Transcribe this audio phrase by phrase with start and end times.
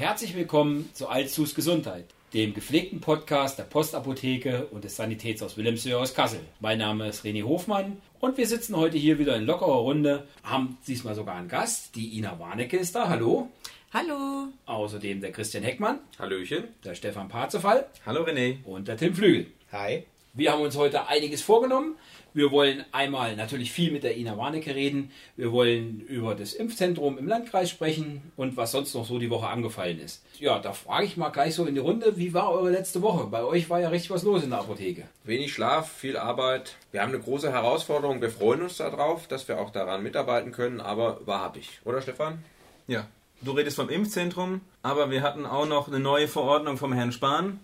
[0.00, 6.14] herzlich willkommen zu Alzus Gesundheit, dem gepflegten Podcast der Postapotheke und des Sanitätshaus Wilhelmshöhe aus
[6.14, 6.40] Kassel.
[6.58, 10.78] Mein Name ist René Hofmann und wir sitzen heute hier wieder in lockerer Runde, haben
[10.86, 13.50] diesmal sogar einen Gast, die Ina Warnecke ist da, hallo.
[13.92, 14.48] Hallo.
[14.64, 16.64] Außerdem der Christian Heckmann, Hallöchen.
[16.82, 18.64] der Stefan Parzefall Hallo René.
[18.64, 19.48] und der Tim Flügel.
[19.70, 20.04] Hi.
[20.32, 21.96] Wir haben uns heute einiges vorgenommen.
[22.32, 25.10] Wir wollen einmal natürlich viel mit der Ina Warnecke reden.
[25.36, 29.48] Wir wollen über das Impfzentrum im Landkreis sprechen und was sonst noch so die Woche
[29.48, 30.22] angefallen ist.
[30.38, 33.26] Ja, da frage ich mal gleich so in die Runde, wie war eure letzte Woche?
[33.26, 35.04] Bei euch war ja richtig was los in der Apotheke.
[35.24, 36.76] Wenig Schlaf, viel Arbeit.
[36.92, 38.20] Wir haben eine große Herausforderung.
[38.20, 41.80] Wir freuen uns darauf, dass wir auch daran mitarbeiten können, aber wahrhaftig.
[41.84, 42.44] Oder Stefan?
[42.86, 43.06] Ja,
[43.42, 47.58] du redest vom Impfzentrum, aber wir hatten auch noch eine neue Verordnung vom Herrn Spahn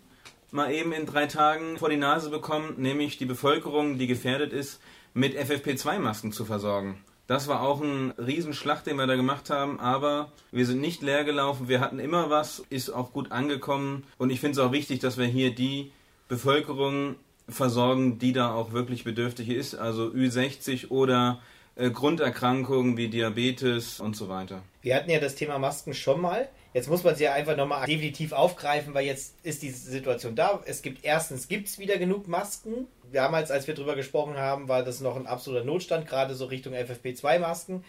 [0.57, 4.81] mal eben in drei Tagen vor die Nase bekommen, nämlich die Bevölkerung, die gefährdet ist,
[5.15, 6.99] mit FFP2-Masken zu versorgen.
[7.27, 11.25] Das war auch ein Riesenschlag, den wir da gemacht haben, aber wir sind nicht leer
[11.25, 15.01] gelaufen, wir hatten immer was, ist auch gut angekommen und ich finde es auch wichtig,
[15.01, 15.93] dass wir hier die
[16.29, 17.17] Bevölkerung
[17.49, 21.41] versorgen, die da auch wirklich bedürftig ist, also Ü60 oder
[21.75, 24.63] äh, Grunderkrankungen wie Diabetes und so weiter.
[24.83, 26.49] Wir hatten ja das Thema Masken schon mal.
[26.77, 30.61] Jetzt muss man sie ja einfach nochmal definitiv aufgreifen, weil jetzt ist die Situation da.
[30.67, 32.87] Es gibt erstens gibt's wieder genug Masken.
[33.15, 36.75] Damals, als wir drüber gesprochen haben, war das noch ein absoluter Notstand, gerade so Richtung
[36.75, 37.83] FFP2-Masken.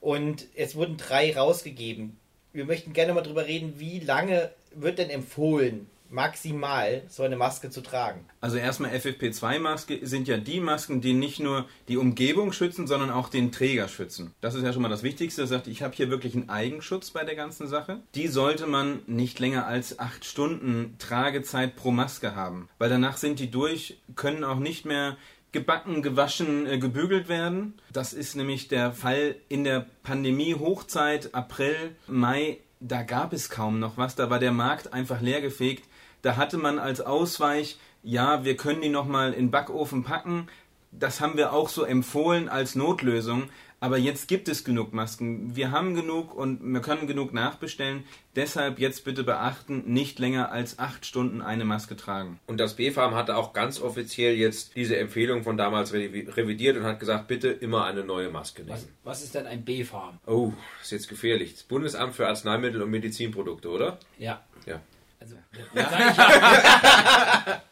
[0.00, 2.18] Und es wurden drei rausgegeben.
[2.52, 7.70] Wir möchten gerne mal drüber reden, wie lange wird denn empfohlen, maximal so eine Maske
[7.70, 8.24] zu tragen?
[8.40, 13.28] Also erstmal FFP2-Maske sind ja die Masken, die nicht nur die Umgebung schützen, sondern auch
[13.28, 14.34] den Träger schützen.
[14.40, 15.42] Das ist ja schon mal das Wichtigste.
[15.42, 18.00] Er sagt, ich habe hier wirklich einen Eigenschutz bei der ganzen Sache.
[18.14, 23.38] Die sollte man nicht länger als acht Stunden Tragezeit pro Maske haben, weil danach sind
[23.38, 25.16] die durch, können auch nicht mehr
[25.52, 27.74] gebacken, gewaschen, äh, gebügelt werden.
[27.92, 32.58] Das ist nämlich der Fall in der Pandemie-Hochzeit, April, Mai.
[32.80, 34.16] Da gab es kaum noch was.
[34.16, 35.84] Da war der Markt einfach leergefegt.
[36.22, 40.46] Da hatte man als Ausweich, ja, wir können die nochmal in den Backofen packen.
[40.92, 43.44] Das haben wir auch so empfohlen als Notlösung.
[43.80, 45.56] Aber jetzt gibt es genug Masken.
[45.56, 48.04] Wir haben genug und wir können genug nachbestellen.
[48.36, 52.38] Deshalb jetzt bitte beachten, nicht länger als acht Stunden eine Maske tragen.
[52.46, 56.84] Und das BfArM hatte auch ganz offiziell jetzt diese Empfehlung von damals revi- revidiert und
[56.84, 58.92] hat gesagt, bitte immer eine neue Maske Was, nehmen.
[59.02, 60.20] was ist denn ein B-Farm?
[60.26, 61.54] Oh, ist jetzt gefährlich.
[61.54, 63.98] Das Bundesamt für Arzneimittel und Medizinprodukte, oder?
[64.16, 64.44] Ja.
[65.74, 65.82] Ja.
[65.82, 65.82] Also, ja,
[67.56, 67.62] ja.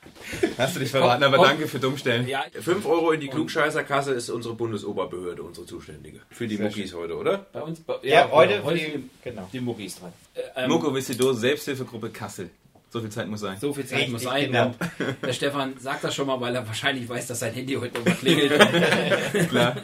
[0.58, 2.26] Hast du dich verraten, aber danke für Dummstellen.
[2.28, 2.44] ja.
[2.52, 6.20] 5 Euro in die Klugscheißerkasse ist unsere Bundesoberbehörde, unsere zuständige.
[6.30, 7.38] Für die Muckis heute, oder?
[7.52, 9.48] Bei uns, bei, Ja, heute, heute die, genau.
[9.52, 10.12] die Muckis dran.
[10.34, 12.50] Äh, ähm, Moko Vissido, Selbsthilfegruppe Kassel.
[12.92, 13.56] So viel Zeit muss sein.
[13.60, 14.46] So viel Zeit Richtig, muss sein.
[14.46, 14.74] genau.
[15.22, 18.14] Der Stefan sagt das schon mal, weil er wahrscheinlich weiß, dass sein Handy heute nochmal
[18.16, 18.52] klingelt.
[19.48, 19.76] Klar.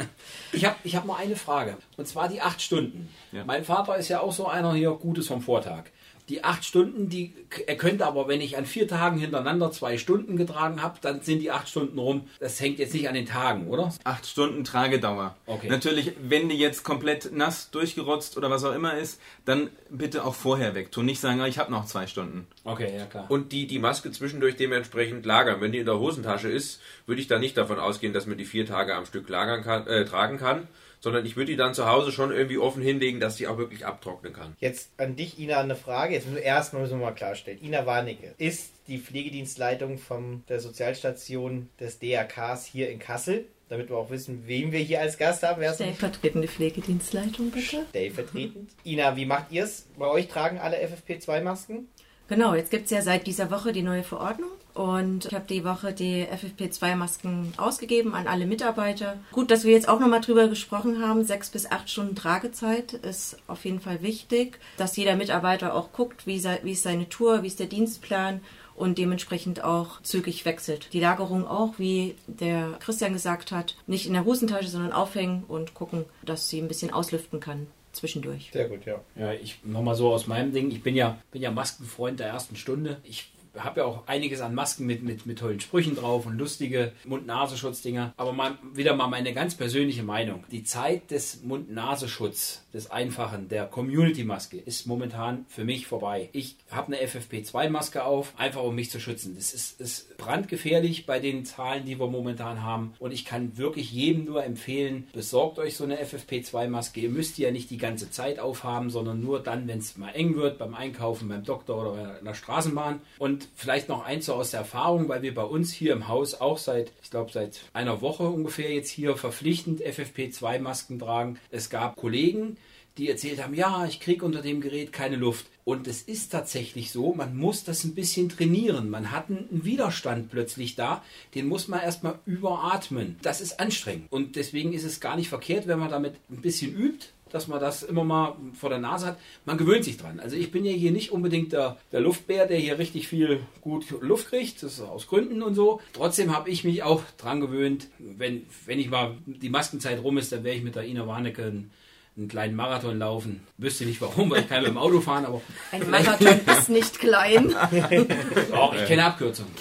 [0.52, 1.76] Ich habe ich hab mal eine Frage.
[1.96, 3.08] Und zwar die acht Stunden.
[3.30, 3.44] Ja.
[3.44, 5.84] Mein Vater ist ja auch so einer hier, Gutes vom Vortag.
[6.28, 7.32] Die acht Stunden, die
[7.66, 11.38] er könnte aber, wenn ich an vier Tagen hintereinander zwei Stunden getragen habe, dann sind
[11.38, 12.28] die acht Stunden rum.
[12.40, 13.94] Das hängt jetzt nicht an den Tagen, oder?
[14.04, 15.36] Acht Stunden Tragedauer.
[15.46, 15.68] Okay.
[15.68, 20.34] Natürlich, wenn die jetzt komplett nass durchgerotzt oder was auch immer ist, dann bitte auch
[20.34, 21.06] vorher wegtun.
[21.06, 22.46] Nicht sagen, ah, ich habe noch zwei Stunden.
[22.64, 23.26] Okay, ja klar.
[23.28, 25.60] Und die, die Maske zwischendurch dementsprechend lagern.
[25.60, 28.44] Wenn die in der Hosentasche ist, würde ich da nicht davon ausgehen, dass man die
[28.44, 30.66] vier Tage am Stück lagern kann, äh, tragen kann,
[31.00, 33.86] sondern ich würde die dann zu Hause schon irgendwie offen hinlegen, dass die auch wirklich
[33.86, 34.56] abtrocknen kann.
[34.60, 36.14] Jetzt an dich, Ina, eine Frage.
[36.14, 37.62] Jetzt müssen wir erstmal müssen wir mal klarstellen.
[37.62, 43.46] Ina Warnecke ist die Pflegedienstleitung von der Sozialstation des DRKs hier in Kassel.
[43.68, 45.60] Damit wir auch wissen, wen wir hier als Gast haben.
[45.74, 47.84] Stellvertretende Pflegedienstleitung, bitte.
[47.90, 48.70] stellvertretend?
[48.84, 49.86] Ina, wie macht ihr es?
[49.98, 51.88] Bei euch tragen alle FFP2-Masken?
[52.28, 55.64] Genau, jetzt gibt es ja seit dieser Woche die neue Verordnung und ich habe die
[55.64, 59.16] Woche die FFP2-Masken ausgegeben an alle Mitarbeiter.
[59.32, 63.38] Gut, dass wir jetzt auch nochmal drüber gesprochen haben, sechs bis acht Stunden Tragezeit ist
[63.46, 67.42] auf jeden Fall wichtig, dass jeder Mitarbeiter auch guckt, wie, sei, wie ist seine Tour,
[67.42, 68.42] wie ist der Dienstplan
[68.74, 70.92] und dementsprechend auch zügig wechselt.
[70.92, 75.72] Die Lagerung auch, wie der Christian gesagt hat, nicht in der Hosentasche, sondern aufhängen und
[75.72, 78.50] gucken, dass sie ein bisschen auslüften kann zwischendurch.
[78.52, 79.00] Sehr gut, ja.
[79.18, 80.70] Ja, ich nochmal so aus meinem Ding.
[80.70, 82.98] Ich bin ja, bin ja Maskenfreund der ersten Stunde.
[83.04, 86.92] Ich habe ja auch einiges an Masken mit, mit, mit tollen Sprüchen drauf und lustige
[87.04, 88.14] Mund-Nasenschutz-Dinger.
[88.16, 90.44] Aber mal, wieder mal meine ganz persönliche Meinung.
[90.50, 96.28] Die Zeit des Mund-Nasenschutz, des Einfachen, der Community-Maske ist momentan für mich vorbei.
[96.32, 99.34] Ich habe eine FFP2-Maske auf, einfach um mich zu schützen.
[99.36, 102.94] Das ist, ist brandgefährlich bei den Zahlen, die wir momentan haben.
[102.98, 107.00] Und ich kann wirklich jedem nur empfehlen, besorgt euch so eine FFP2-Maske.
[107.00, 110.10] Ihr müsst die ja nicht die ganze Zeit aufhaben, sondern nur dann, wenn es mal
[110.10, 113.00] eng wird, beim Einkaufen, beim Doktor oder in der Straßenbahn.
[113.18, 116.34] Und Vielleicht noch eins so aus der Erfahrung, weil wir bei uns hier im Haus
[116.34, 121.38] auch seit, ich glaube, seit einer Woche ungefähr jetzt hier verpflichtend FFP2-Masken tragen.
[121.50, 122.56] Es gab Kollegen,
[122.98, 125.46] die erzählt haben, ja, ich kriege unter dem Gerät keine Luft.
[125.64, 128.88] Und es ist tatsächlich so, man muss das ein bisschen trainieren.
[128.88, 131.04] Man hat einen Widerstand plötzlich da,
[131.34, 133.16] den muss man erstmal überatmen.
[133.22, 134.10] Das ist anstrengend.
[134.10, 137.60] Und deswegen ist es gar nicht verkehrt, wenn man damit ein bisschen übt, dass man
[137.60, 139.18] das immer mal vor der Nase hat.
[139.44, 140.20] Man gewöhnt sich dran.
[140.20, 143.86] Also ich bin ja hier nicht unbedingt der, der Luftbär, der hier richtig viel gut
[144.00, 144.62] Luft kriegt.
[144.62, 145.80] Das ist aus Gründen und so.
[145.92, 147.88] Trotzdem habe ich mich auch dran gewöhnt.
[147.98, 151.44] Wenn, wenn ich mal die Maskenzeit rum ist, dann wäre ich mit der Ina Warnecke
[151.44, 151.70] ein
[152.16, 153.46] einen kleinen Marathon laufen.
[153.58, 155.42] Wüsste nicht warum, weil ich kann mit dem Auto fahren, aber.
[155.70, 157.54] Ein Marathon ist nicht klein.
[158.52, 159.52] Auch ich kenne Abkürzungen.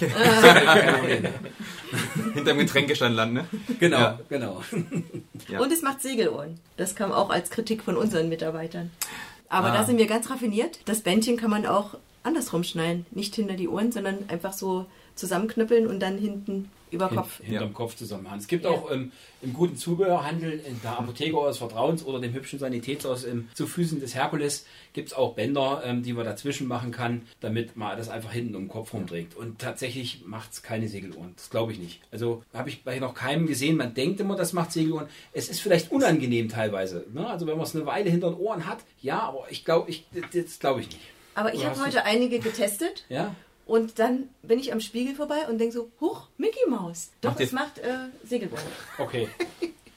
[2.34, 3.44] Hinterm Getränkestand landen, ne?
[3.78, 4.18] Genau, Ja.
[4.28, 4.62] genau.
[5.48, 5.60] Ja.
[5.60, 6.58] Und es macht Segelohren.
[6.76, 8.90] Das kam auch als Kritik von unseren Mitarbeitern.
[9.48, 9.76] Aber Ah.
[9.76, 10.80] da sind wir ganz raffiniert.
[10.86, 13.06] Das Bändchen kann man auch andersrum schneiden.
[13.12, 17.40] Nicht hinter die Ohren, sondern einfach so zusammenknüppeln und dann hinten über Kopf.
[17.42, 18.38] Hinterm Kopf zusammenhauen.
[18.38, 18.70] Es gibt Ja.
[18.70, 19.12] auch ähm,
[19.42, 24.00] im guten Zubehörhandel, in der Apotheke eures Vertrauens oder dem hübschen Sanitätshaus ähm, zu Füßen
[24.00, 28.08] des Herkules gibt es auch Bänder, ähm, die man dazwischen machen kann, damit man das
[28.08, 29.36] einfach hinten um den Kopf rumträgt.
[29.36, 31.32] Und tatsächlich macht es keine Segelohren.
[31.36, 32.00] Das glaube ich nicht.
[32.10, 33.76] Also habe ich bei noch keinem gesehen.
[33.76, 35.06] Man denkt immer, das macht Segelohren.
[35.32, 37.04] Es ist vielleicht unangenehm teilweise.
[37.12, 37.26] Ne?
[37.28, 40.06] Also wenn man es eine Weile hinter den Ohren hat, ja, aber ich glaube, ich,
[40.32, 41.00] das glaube ich nicht.
[41.34, 43.34] Aber ich habe heute einige getestet Ja?
[43.66, 47.10] Und dann bin ich am Spiegel vorbei und denke so, huch, Mickey Maus.
[47.20, 48.62] Doch, Macht es macht äh, Segelohren.
[48.98, 49.28] Okay.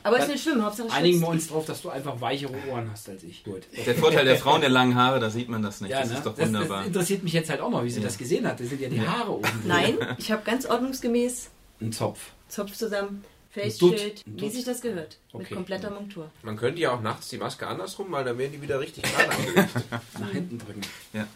[0.01, 2.53] Aber es ist nicht schlimm, Hauptsache es Einigen wir uns darauf, dass du einfach weichere
[2.71, 3.43] Ohren hast als ich.
[3.43, 3.63] Gut.
[3.85, 5.91] Der Vorteil der Frauen der langen Haare, da sieht man das nicht.
[5.91, 6.15] Ja, das ne?
[6.15, 6.77] ist doch das, wunderbar.
[6.79, 8.59] das interessiert mich jetzt halt auch noch, wie sie das gesehen hat.
[8.59, 9.43] Das sind ja die Haare oben.
[9.43, 9.61] drin.
[9.65, 11.49] Nein, ich habe ganz ordnungsgemäß
[11.81, 12.31] Ein Zopf.
[12.47, 13.23] Zopf zusammen,
[13.53, 13.63] Dutt.
[13.63, 15.17] Face-Shield, Ein wie sich das gehört.
[15.33, 15.55] Mit Okay.
[15.55, 16.31] kompletter Montur.
[16.43, 19.29] Man könnte ja auch nachts die Maske andersrum, weil dann werden die wieder richtig gerade
[19.29, 19.69] angelegt.
[20.19, 20.81] Nach hinten drücken.
[21.13, 21.27] Ja.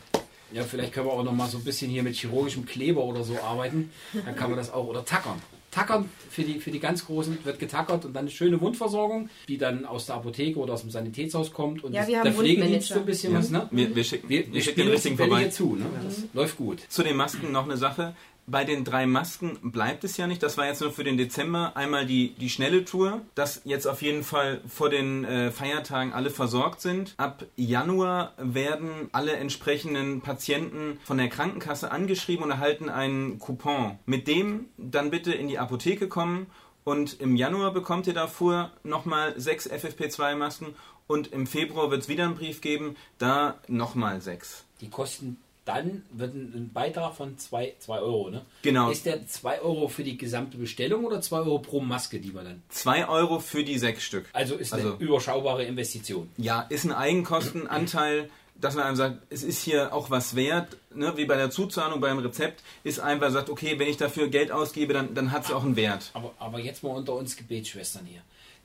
[0.54, 3.24] Ja, vielleicht können wir auch noch mal so ein bisschen hier mit chirurgischem Kleber oder
[3.24, 3.92] so arbeiten.
[4.26, 4.88] Dann kann man das auch.
[4.88, 5.42] Oder tackern.
[5.72, 9.58] Tackern für die, für die ganz Großen wird getackert und dann eine schöne Wundversorgung, die
[9.58, 11.84] dann aus der Apotheke oder aus dem Sanitätshaus kommt.
[11.84, 13.40] Und Ja, wir haben der Pflegedienst so ein bisschen Ja.
[13.40, 13.68] was, ne?
[13.72, 15.40] Wir, wir schicken, Wir, wir wir schicken den richtigen vorbei.
[15.40, 15.76] hier zu.
[15.76, 15.86] Ne?
[16.04, 16.82] Das läuft gut.
[16.90, 18.16] Zu den Masken noch eine Sache.
[18.46, 20.44] Bei den drei Masken bleibt es ja nicht.
[20.44, 21.76] Das war jetzt nur für den Dezember.
[21.76, 26.30] Einmal die, die schnelle Tour, dass jetzt auf jeden Fall vor den äh, Feiertagen alle
[26.30, 27.14] versorgt sind.
[27.18, 33.98] Ab Januar werden alle entsprechenden Patienten von der Krankenkasse angeschrieben und erhalten einen Coupon.
[34.06, 36.48] Mit dem dann bitte in die Apotheke kommen
[36.84, 40.76] und im Januar bekommt ihr davor nochmal sechs FFP2-Masken
[41.08, 44.66] und im Februar wird es wieder einen Brief geben, da nochmal sechs.
[44.82, 48.30] Die kosten dann wird ein Beitrag von 2 Euro.
[48.30, 48.42] Ne?
[48.64, 48.90] Genau.
[48.90, 52.46] Ist der 2 Euro für die gesamte Bestellung oder 2 Euro pro Maske, die man
[52.46, 52.64] dann?
[52.70, 54.26] 2 Euro für die sechs Stück.
[54.34, 56.30] Also ist eine Also- überschaubare Investition.
[56.38, 61.14] Ja, ist ein Eigenkostenanteil, dass man einem sagt, es ist hier auch was wert, ne?
[61.18, 64.94] wie bei der Zuzahlung beim Rezept, ist einfach sagt, okay, wenn ich dafür Geld ausgebe,
[64.94, 66.12] dann, dann hat es auch einen Wert.
[66.14, 68.22] Aber, aber jetzt mal unter uns Gebetsschwestern hier.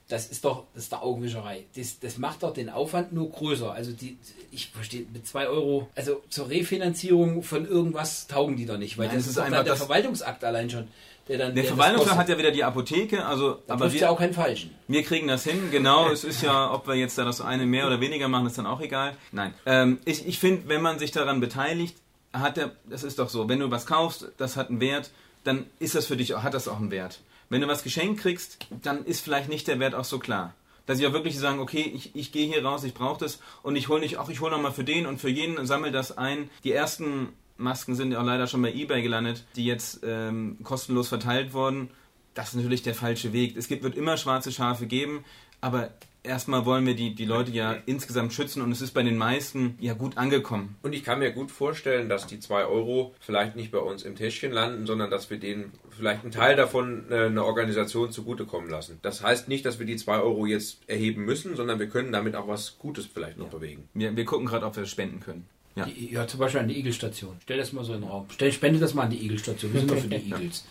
[0.09, 1.67] Das ist doch, das ist doch Augenwischerei.
[1.77, 3.71] Das, das macht doch den Aufwand nur größer.
[3.73, 4.17] Also die,
[4.51, 8.97] ich verstehe, mit 2 Euro, also zur Refinanzierung von irgendwas taugen die doch nicht.
[8.97, 10.89] Weil Nein, das es ist einfach der das- Verwaltungsakt allein schon.
[11.29, 12.19] Der dann, Der das Verwaltungsrat kostet.
[12.21, 14.71] hat ja wieder die Apotheke, also Da aber trifft ja wir, auch keinen Falschen.
[14.87, 16.09] wir kriegen das hin, genau.
[16.11, 18.65] Es ist ja, ob wir jetzt da das eine mehr oder weniger machen, ist dann
[18.67, 19.15] auch egal.
[19.31, 21.97] Nein, ähm, ich, ich finde, wenn man sich daran beteiligt,
[22.33, 25.11] hat der, das ist doch so, wenn du was kaufst, das hat einen Wert,
[25.45, 27.21] dann ist das für dich, hat das auch einen Wert.
[27.49, 30.55] Wenn du was geschenkt kriegst, dann ist vielleicht nicht der Wert auch so klar.
[30.87, 33.77] Dass sie auch wirklich sagen, okay, ich, ich gehe hier raus, ich brauche das und
[33.77, 36.17] ich hole nicht, ach, ich hole nochmal für den und für jeden und sammle das
[36.17, 36.51] ein.
[36.65, 41.09] Die ersten Masken sind ja auch leider schon bei Ebay gelandet, die jetzt ähm, kostenlos
[41.09, 41.91] verteilt wurden.
[42.35, 43.57] Das ist natürlich der falsche Weg.
[43.57, 45.25] Es gibt, wird immer schwarze Schafe geben,
[45.61, 45.91] aber
[46.29, 49.77] erstmal wollen wir die, die Leute ja insgesamt schützen und es ist bei den meisten
[49.81, 50.77] ja gut angekommen.
[50.83, 54.15] Und ich kann mir gut vorstellen, dass die 2 Euro vielleicht nicht bei uns im
[54.15, 58.99] Täschchen landen, sondern dass wir denen vielleicht einen Teil davon äh, einer Organisation zugutekommen lassen.
[59.03, 62.37] Das heißt nicht, dass wir die 2 Euro jetzt erheben müssen, sondern wir können damit
[62.37, 63.89] auch was Gutes vielleicht noch bewegen.
[63.95, 65.47] Wir, wir gucken gerade, ob wir das spenden können.
[65.75, 65.87] Ja.
[65.87, 67.37] Die, ja, zum Beispiel an die Igelstation.
[67.43, 68.27] Stell das mal so in den Raum.
[68.31, 69.73] Stell, spende das mal an die Igelstation.
[69.73, 70.65] Wir sind doch für die Igels.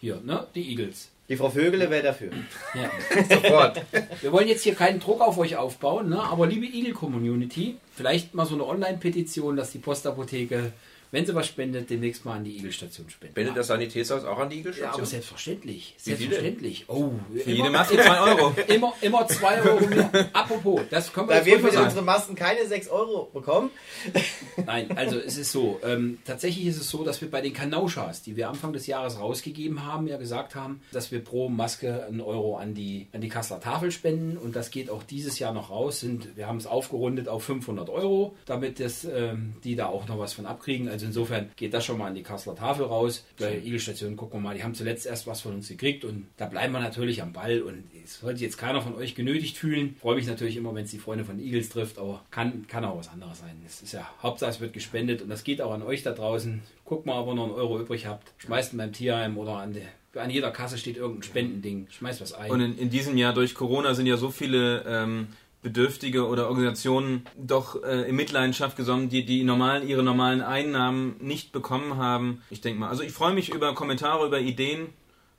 [0.00, 0.46] Hier, ne?
[0.54, 1.10] Die Igels.
[1.28, 2.30] Die Frau Vögele wäre dafür.
[2.74, 2.90] Ja.
[3.34, 3.82] Sofort.
[4.20, 6.22] Wir wollen jetzt hier keinen Druck auf euch aufbauen, ne?
[6.22, 10.72] aber liebe Igel-Community, vielleicht mal so eine Online-Petition, dass die Postapotheke,
[11.16, 13.32] wenn sie was spendet, demnächst mal an die Igelstation spendet.
[13.36, 15.06] Spendet das Sanitätshaus auch an die Ja, aber Igelstation?
[15.06, 15.94] selbstverständlich.
[15.96, 16.84] Selbstverständlich.
[16.88, 18.54] Oh, Für jede Maske 2 Euro.
[18.68, 20.10] Immer, immer 2 Euro mehr.
[20.34, 21.84] Apropos, das können wir Da wir für sagen.
[21.86, 23.70] unsere Masken keine 6 Euro bekommen.
[24.66, 25.80] Nein, also es ist so.
[25.82, 29.18] Ähm, tatsächlich ist es so, dass wir bei den Kanauschas, die wir Anfang des Jahres
[29.18, 33.28] rausgegeben haben, ja gesagt haben, dass wir pro Maske einen Euro an die, an die
[33.30, 36.00] Kasseler Tafel spenden und das geht auch dieses Jahr noch raus.
[36.00, 40.18] Sind, wir haben es aufgerundet auf 500 Euro, damit das, ähm, die da auch noch
[40.18, 40.88] was von abkriegen.
[40.90, 43.24] Also Insofern geht das schon mal an die Kasseler Tafel raus.
[43.38, 46.46] Bei Igelstation gucken wir mal, die haben zuletzt erst was von uns gekriegt und da
[46.46, 49.96] bleiben wir natürlich am Ball und es sollte jetzt keiner von euch genötigt fühlen.
[50.00, 52.98] Freue mich natürlich immer, wenn es die Freunde von Eagles trifft, aber kann, kann auch
[52.98, 53.56] was anderes sein.
[53.64, 56.62] Es ist ja, Hauptsache es wird gespendet und das geht auch an euch da draußen.
[56.84, 58.32] Guckt mal, ob ihr noch einen Euro übrig habt.
[58.38, 61.86] Schmeißt ihn beim Tierheim oder an, die, an jeder Kasse steht irgendein Spendending.
[61.90, 62.50] Schmeißt was ein.
[62.50, 65.28] Und in, in diesem Jahr durch Corona sind ja so viele ähm,
[65.70, 71.50] Bedürftige oder Organisationen doch äh, in Mitleidenschaft gesonnen, die, die normalen, ihre normalen Einnahmen nicht
[71.50, 72.40] bekommen haben.
[72.50, 74.90] Ich denke mal, also ich freue mich über Kommentare, über Ideen,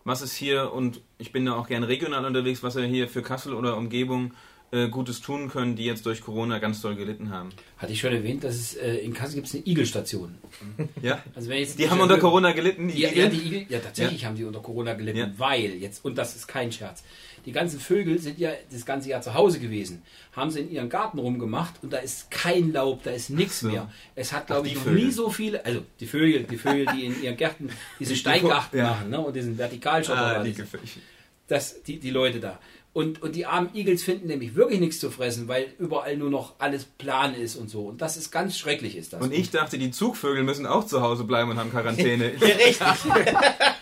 [0.03, 3.21] was es hier und ich bin da auch gerne regional unterwegs, was wir hier für
[3.21, 4.33] Kassel oder Umgebung
[4.71, 7.51] äh, Gutes tun können, die jetzt durch Corona ganz doll gelitten haben.
[7.77, 10.35] Hatte ich schon erwähnt, dass es äh, in Kassel gibt es eine Igelstation.
[11.01, 11.23] Ja?
[11.35, 13.23] Also wenn jetzt Die haben unter Corona gelitten, die Ja, Igel?
[13.23, 15.31] ja, die Igel, ja tatsächlich haben die unter Corona gelitten, Ja.
[15.37, 17.05] weil jetzt, und das ist kein Scherz,
[17.47, 20.01] die ganzen Vögel sind ja das ganze Jahr zu Hause gewesen,
[20.33, 23.69] haben sie in ihren Garten rumgemacht und da ist kein Laub, da ist nichts so.
[23.69, 23.89] mehr.
[24.15, 27.23] Es hat, glaube ich, noch nie so viele, also die Vögel, die Vögel, die in
[27.23, 27.69] ihren Gärten
[28.01, 28.89] diese Steingarten Ja.
[28.89, 30.45] machen ne, und diesen Vertikalschotter, ah,
[31.47, 32.59] das, die, die Leute da.
[32.97, 36.55] Und, und die armen Igels finden nämlich wirklich nichts zu fressen, weil überall nur noch
[36.57, 37.81] alles plan ist und so.
[37.81, 39.21] Und das ist ganz schrecklich, ist das.
[39.21, 42.31] Und ich dachte, die Zugvögel müssen auch zu Hause bleiben und haben Quarantäne.
[42.41, 42.77] Richtig.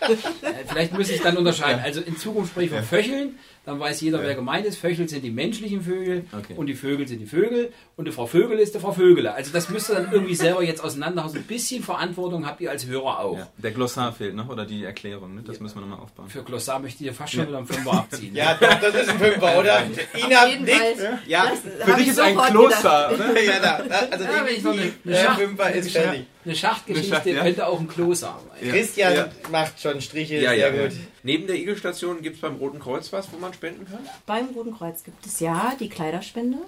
[0.06, 1.80] Äh, Vielleicht muss ich dann unterscheiden.
[1.82, 4.78] Also in Zukunft spreche ich von Vöcheln, dann weiß jeder, wer gemeint ist.
[4.78, 6.54] Vöchel sind die menschlichen Vögel Okay.
[6.56, 9.34] und die Vögel sind die Vögel und die Frau Vögel ist die Frau Vögele.
[9.34, 11.34] Also das müsst ihr dann irgendwie selber jetzt auseinanderhauen.
[11.34, 13.38] Ein bisschen Verantwortung habt ihr als Hörer auch.
[13.38, 15.42] Ja, der Glossar fehlt noch oder die Erklärung, ne?
[15.44, 16.28] das müssen wir nochmal aufbauen.
[16.28, 18.26] Für Glossar möchte ich dir fast schon wieder einen Fünfer abziehen.
[18.36, 19.82] Ja, doch, das ist ein Fünfer, oder?
[20.16, 20.78] Ina Auf jeden nickt.
[21.00, 21.18] Fall.
[21.26, 23.12] Ja, Das Für dich ich ist ein Kloster.
[23.16, 23.42] Ne?
[23.46, 23.76] ja, da,
[24.10, 24.30] also Ja,
[24.62, 26.26] noch eine- Schacht- Fünfer ist fertig.
[26.44, 27.42] Eine Schachtgeschichte Eine Schacht, ja.
[27.42, 28.34] könnte auch ein Klo sein.
[28.60, 29.28] Christian Ja.
[29.50, 30.82] macht schon Striche, Ja, sehr ja.
[30.88, 30.96] gut.
[31.24, 33.98] Neben der Igelstation gibt es beim Roten Kreuz was, wo man spenden kann?
[34.26, 36.58] Beim Roten Kreuz gibt es ja die Kleiderspende.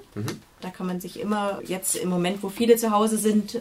[0.60, 3.60] Da kann man sich immer, jetzt im Moment, wo viele zu Hause sind,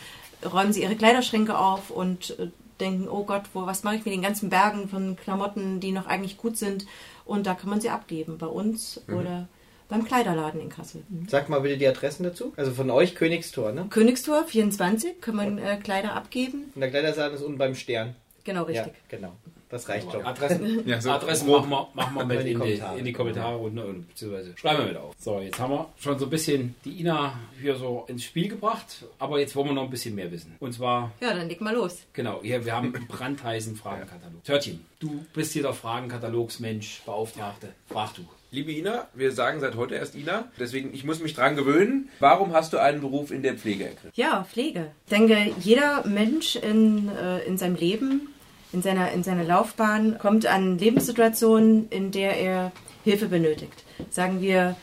[0.52, 2.48] räumen sie ihre Kleiderschränke auf und äh,
[2.80, 6.06] denken, oh Gott, wo, was mache ich mit den ganzen Bergen von Klamotten, die noch
[6.08, 6.86] eigentlich gut sind.
[7.28, 9.48] Und da kann man sie abgeben, bei uns oder
[9.90, 11.04] beim Kleiderladen in Kassel.
[11.28, 12.54] Sag mal bitte die Adressen dazu.
[12.58, 13.88] Also von euch Königstor, ne?
[13.90, 16.72] Königstor 24 kann man äh, Kleider abgeben.
[16.74, 18.16] Und der Kleidersaal ist unten beim Stern.
[18.44, 18.94] Genau, richtig.
[18.94, 19.34] Ja, genau.
[19.70, 20.26] Das reicht schon.
[20.26, 23.00] Adressen, Ja, so Adressen machen wir, machen wir mit In die in die, Kommentare.
[23.00, 25.14] in die Kommentare unten, oder beziehungsweise schreiben wir mit auf.
[25.20, 29.04] So, jetzt haben wir schon so ein bisschen die Ina hier so ins Spiel gebracht,
[29.20, 30.56] aber jetzt wollen wir noch ein bisschen mehr wissen.
[30.60, 31.98] Und zwar, Ja, dann leg mal los.
[32.14, 34.44] genau, hier, wir haben einen brandheißen Fragenkatalog.
[34.46, 37.70] Törtchen, du bist hier der Fragenkatalogsmensch, Beauftragte.
[37.90, 38.22] Frag du.
[38.50, 42.08] Liebe Ina, wir sagen seit heute erst Ina, deswegen ich muss mich dran gewöhnen.
[42.20, 44.12] Warum hast du einen Beruf in der Pflege ergriffen?
[44.16, 44.92] Ja, Pflege.
[45.06, 48.30] Ich denke, jeder Mensch in, äh, in seinem Leben,
[48.74, 52.72] in seiner, in seiner Laufbahn, kommt an Lebenssituationen, in der er
[53.04, 53.84] Hilfe benötigt.
[54.10, 54.76] Sagen wir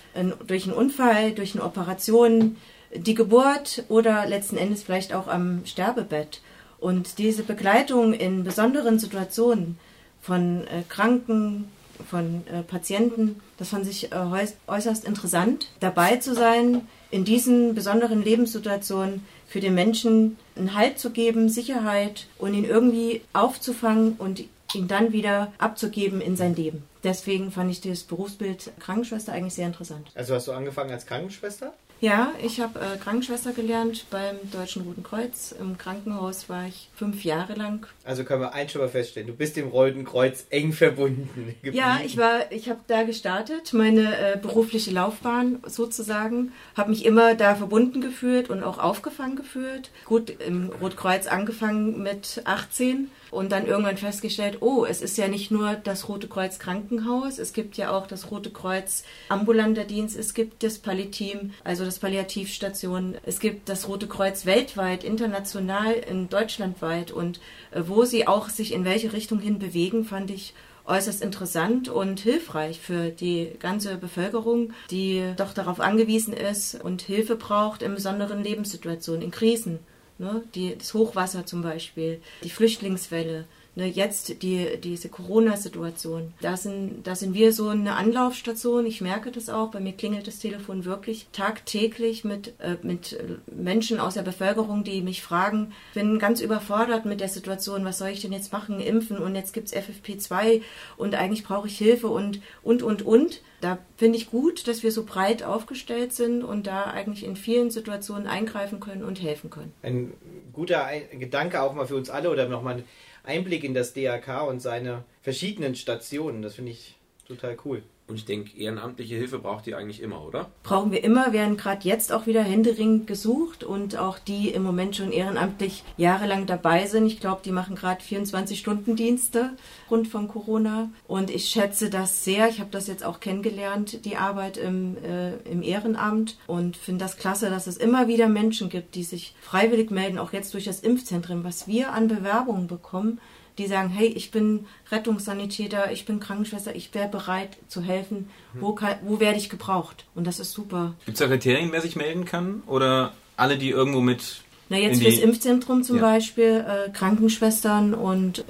[0.47, 2.57] durch einen Unfall, durch eine Operation,
[2.95, 6.41] die Geburt oder letzten Endes vielleicht auch am Sterbebett.
[6.79, 9.79] Und diese Begleitung in besonderen Situationen
[10.21, 11.71] von äh, Kranken,
[12.11, 17.75] von äh, Patienten, das fand ich äh, äuß- äußerst interessant, dabei zu sein, in diesen
[17.75, 19.25] besonderen Lebenssituationen
[19.55, 24.43] für den Menschen einen Halt zu geben, Sicherheit und ihn irgendwie aufzufangen und
[24.75, 26.83] ihn dann wieder abzugeben in sein Leben.
[27.05, 30.11] Deswegen fand ich das Berufsbild Krankenschwester eigentlich sehr interessant.
[30.17, 31.73] Also hast du angefangen als Krankenschwester?
[32.05, 35.55] Ja, ich habe äh, Krankenschwester gelernt beim Deutschen Roten Kreuz.
[35.59, 37.87] Im Krankenhaus war ich fünf Jahre lang.
[38.05, 41.31] Also können wir eins schon mal feststellen, du bist dem Roten Kreuz eng verbunden
[41.63, 41.79] geblieben.
[41.79, 47.35] Ja, ich war, ich habe da gestartet, meine äh, berufliche Laufbahn sozusagen, habe mich immer
[47.37, 49.91] da verbunden gefühlt und auch aufgefangen gefühlt.
[50.05, 55.51] Gut, im Rotkreuz angefangen mit 18 und dann irgendwann festgestellt, oh, es ist ja nicht
[55.51, 60.35] nur das Rote Kreuz Krankenhaus, es gibt ja auch das Rote Kreuz ambulanter Dienst, es
[60.35, 67.11] gibt das Palliativ, also das Palliativstation, es gibt das Rote Kreuz weltweit, international, in deutschlandweit
[67.11, 67.41] und
[67.73, 70.55] äh, wo sie auch sich in welche Richtung hin bewegen, fand ich
[70.87, 77.37] äußerst interessant und hilfreich für die ganze Bevölkerung, die doch darauf angewiesen ist und Hilfe
[77.37, 79.79] braucht in besonderen Lebenssituationen, in Krisen.
[80.19, 80.43] Ne?
[80.55, 83.87] Die, das Hochwasser zum Beispiel, die Flüchtlingswelle, ne?
[83.87, 86.35] jetzt die, diese Corona-Situation.
[86.41, 88.87] Da sind, da sind wir so eine Anlaufstation.
[88.87, 89.71] Ich merke das auch.
[89.71, 94.85] Bei mir klingelt das Telefon wirklich tagtäglich mit, äh, mit äh, Menschen aus der Bevölkerung,
[94.85, 98.81] die mich fragen, bin ganz überfordert mit der Situation, was soll ich denn jetzt machen,
[98.81, 100.63] impfen und jetzt gibt's FFP2
[100.97, 103.43] und eigentlich brauche ich Hilfe und, und, und, und.
[103.61, 107.71] Da finde ich gut, dass wir so breit aufgestellt sind und da eigentlich in vielen
[107.71, 109.73] Situationen eingreifen können und helfen können.
[109.83, 110.13] Ein
[110.53, 112.85] guter Gedanke auch mal für uns alle oder nochmal
[113.25, 116.43] Einblick in das DRK und seine verschiedenen Stationen.
[116.43, 117.83] Das finde ich total cool.
[118.07, 120.51] Und ich denke, ehrenamtliche Hilfe braucht ihr eigentlich immer, oder?
[120.63, 124.95] Brauchen wir immer, werden gerade jetzt auch wieder händeringend gesucht und auch die im Moment
[124.97, 127.07] schon ehrenamtlich jahrelang dabei sind.
[127.07, 129.53] Ich glaube, die machen gerade 24-Stunden-Dienste
[129.91, 130.91] rund von Corona.
[131.09, 132.51] Und ich schätze das sehr.
[132.51, 136.37] Ich habe das jetzt auch kennengelernt, die Arbeit im, äh, im Ehrenamt.
[136.47, 140.35] Und finde das klasse, dass es immer wieder Menschen gibt, die sich freiwillig melden, auch
[140.35, 143.19] jetzt durch das Impfzentrum, was wir an Bewerbungen bekommen
[143.59, 148.31] die sagen, hey, ich bin Rettungssanitäter, ich bin Krankenschwester, ich wäre bereit zu helfen.
[148.55, 150.07] Wo, kann, wo werde ich gebraucht?
[150.15, 150.95] Und das ist super.
[151.07, 152.63] Gibt es da Kriterien, wer sich melden kann?
[152.67, 156.03] Oder alle, die irgendwo mit na, jetzt fürs Impfzentrum zum ja.
[156.03, 158.43] Beispiel, äh, Krankenschwestern und äh,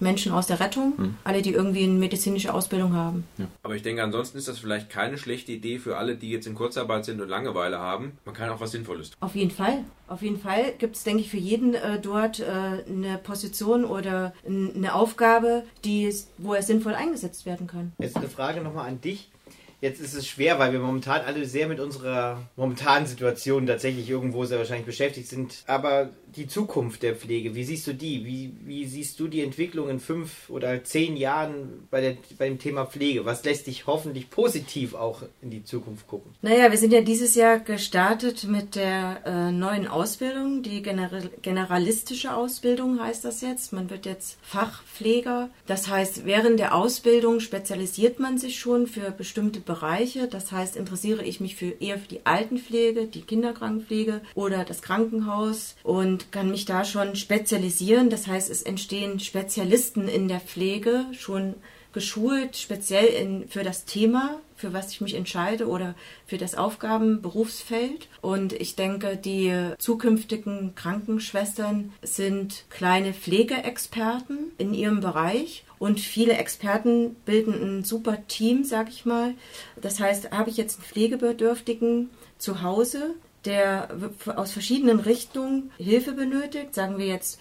[0.00, 1.16] Menschen aus der Rettung, hm.
[1.24, 3.24] alle, die irgendwie eine medizinische Ausbildung haben.
[3.38, 3.46] Ja.
[3.62, 6.54] Aber ich denke, ansonsten ist das vielleicht keine schlechte Idee für alle, die jetzt in
[6.54, 8.12] Kurzarbeit sind und Langeweile haben.
[8.24, 9.16] Man kann auch was Sinnvolles tun.
[9.20, 9.84] Auf jeden Fall.
[10.06, 14.34] Auf jeden Fall gibt es, denke ich, für jeden äh, dort äh, eine Position oder
[14.46, 17.92] eine Aufgabe, die, wo er sinnvoll eingesetzt werden kann.
[17.98, 19.30] Jetzt eine Frage nochmal an dich.
[19.84, 24.46] Jetzt ist es schwer, weil wir momentan alle sehr mit unserer momentanen Situation tatsächlich irgendwo
[24.46, 25.62] sehr wahrscheinlich beschäftigt sind.
[25.66, 28.24] Aber die Zukunft der Pflege, wie siehst du die?
[28.24, 32.58] Wie, wie siehst du die Entwicklung in fünf oder zehn Jahren bei, der, bei dem
[32.58, 33.26] Thema Pflege?
[33.26, 36.32] Was lässt dich hoffentlich positiv auch in die Zukunft gucken?
[36.40, 42.34] Naja, wir sind ja dieses Jahr gestartet mit der äh, neuen Ausbildung, die General generalistische
[42.34, 43.74] Ausbildung heißt das jetzt.
[43.74, 45.50] Man wird jetzt Fachpfleger.
[45.66, 49.73] Das heißt, während der Ausbildung spezialisiert man sich schon für bestimmte Bereiche.
[50.28, 55.76] Das heißt, interessiere ich mich für eher für die Altenpflege, die Kinderkrankenpflege oder das Krankenhaus
[55.82, 58.10] und kann mich da schon spezialisieren.
[58.10, 61.54] Das heißt, es entstehen Spezialisten in der Pflege, schon
[61.94, 65.94] geschult, speziell in, für das Thema, für was ich mich entscheide oder
[66.26, 68.08] für das Aufgabenberufsfeld.
[68.20, 75.64] Und ich denke, die zukünftigen Krankenschwestern sind kleine Pflegeexperten in ihrem Bereich.
[75.78, 79.34] Und viele Experten bilden ein super Team, sag ich mal.
[79.80, 83.88] Das heißt, habe ich jetzt einen Pflegebedürftigen zu Hause, der
[84.34, 87.38] aus verschiedenen Richtungen Hilfe benötigt, sagen wir jetzt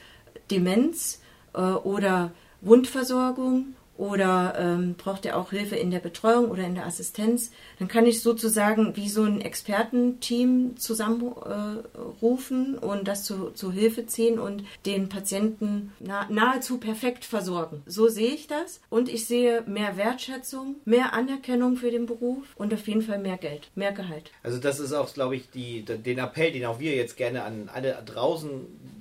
[0.52, 1.22] Demenz
[1.54, 2.32] äh, oder
[2.62, 7.88] Wundversorgung oder ähm, braucht er auch Hilfe in der Betreuung oder in der Assistenz, dann
[7.88, 14.40] kann ich sozusagen wie so ein Expertenteam zusammenrufen äh, und das zu, zu Hilfe ziehen
[14.40, 17.84] und den Patienten na, nahezu perfekt versorgen.
[17.86, 22.74] So sehe ich das und ich sehe mehr Wertschätzung, mehr Anerkennung für den Beruf und
[22.74, 24.32] auf jeden Fall mehr Geld, mehr Gehalt.
[24.42, 27.70] Also das ist auch, glaube ich, die, den Appell, den auch wir jetzt gerne an
[27.72, 28.50] alle draußen,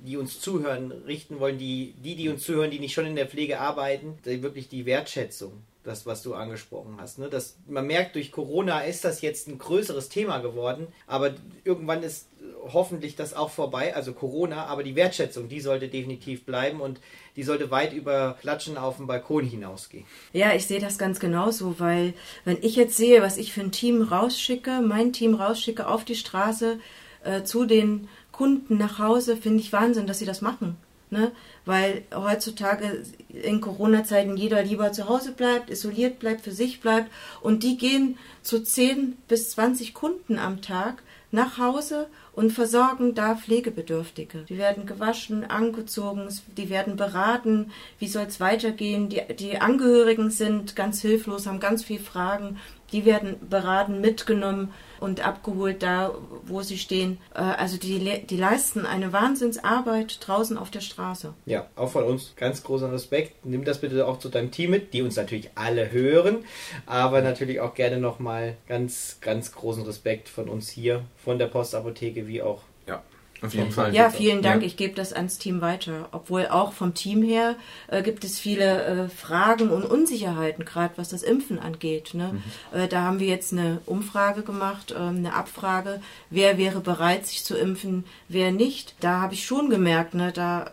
[0.05, 3.27] die uns zuhören, richten wollen, die, die, die uns zuhören, die nicht schon in der
[3.27, 7.19] Pflege arbeiten, wirklich die Wertschätzung, das, was du angesprochen hast.
[7.19, 7.29] Ne?
[7.29, 12.27] Das, man merkt, durch Corona ist das jetzt ein größeres Thema geworden, aber irgendwann ist
[12.71, 16.99] hoffentlich das auch vorbei, also Corona, aber die Wertschätzung, die sollte definitiv bleiben und
[17.35, 20.05] die sollte weit über Klatschen auf dem Balkon hinausgehen.
[20.31, 22.13] Ja, ich sehe das ganz genauso, weil
[22.45, 26.15] wenn ich jetzt sehe, was ich für ein Team rausschicke, mein Team rausschicke auf die
[26.15, 26.79] Straße
[27.23, 30.77] äh, zu den Kunden nach Hause, finde ich Wahnsinn, dass sie das machen.
[31.09, 31.31] Ne?
[31.65, 37.09] Weil heutzutage in Corona-Zeiten jeder lieber zu Hause bleibt, isoliert bleibt, für sich bleibt.
[37.41, 43.35] Und die gehen zu 10 bis 20 Kunden am Tag nach Hause und versorgen da
[43.35, 44.45] Pflegebedürftige.
[44.49, 49.09] Die werden gewaschen, angezogen, die werden beraten, wie soll es weitergehen.
[49.09, 52.59] Die, die Angehörigen sind ganz hilflos, haben ganz viele Fragen.
[52.93, 56.13] Die werden beraten, mitgenommen und abgeholt da,
[56.45, 57.17] wo sie stehen.
[57.35, 61.33] Äh, also die, die leisten eine Wahnsinnsarbeit draußen auf der Straße.
[61.45, 63.45] Ja, auch von uns ganz großer Respekt.
[63.45, 66.45] Nimm das bitte auch zu deinem Team mit, die uns natürlich alle hören,
[66.85, 72.27] aber natürlich auch gerne nochmal ganz, ganz großen Respekt von uns hier, von der Postapotheke
[72.27, 72.61] wie auch
[73.43, 73.93] auf jeden Fall.
[73.93, 74.61] Ja, vielen Dank.
[74.61, 74.67] Ja.
[74.67, 76.07] Ich gebe das ans Team weiter.
[76.11, 77.55] Obwohl auch vom Team her
[77.87, 82.13] äh, gibt es viele äh, Fragen und Unsicherheiten, gerade was das Impfen angeht.
[82.13, 82.31] Ne?
[82.33, 82.79] Mhm.
[82.79, 87.43] Äh, da haben wir jetzt eine Umfrage gemacht, ähm, eine Abfrage, wer wäre bereit, sich
[87.43, 88.95] zu impfen, wer nicht.
[89.01, 90.71] Da habe ich schon gemerkt, ne, da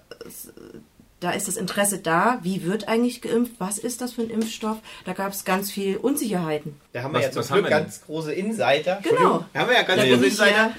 [1.20, 2.38] da ist das Interesse da.
[2.42, 3.52] Wie wird eigentlich geimpft?
[3.58, 4.78] Was ist das für ein Impfstoff?
[5.04, 6.80] Da gab es ganz viel Unsicherheiten.
[6.92, 9.00] Da haben wir was, ja zum Glück ganz große Insider.
[9.02, 9.44] Genau.
[9.52, 10.50] Da haben wir ja ganz große Insider.
[10.50, 10.74] Ja.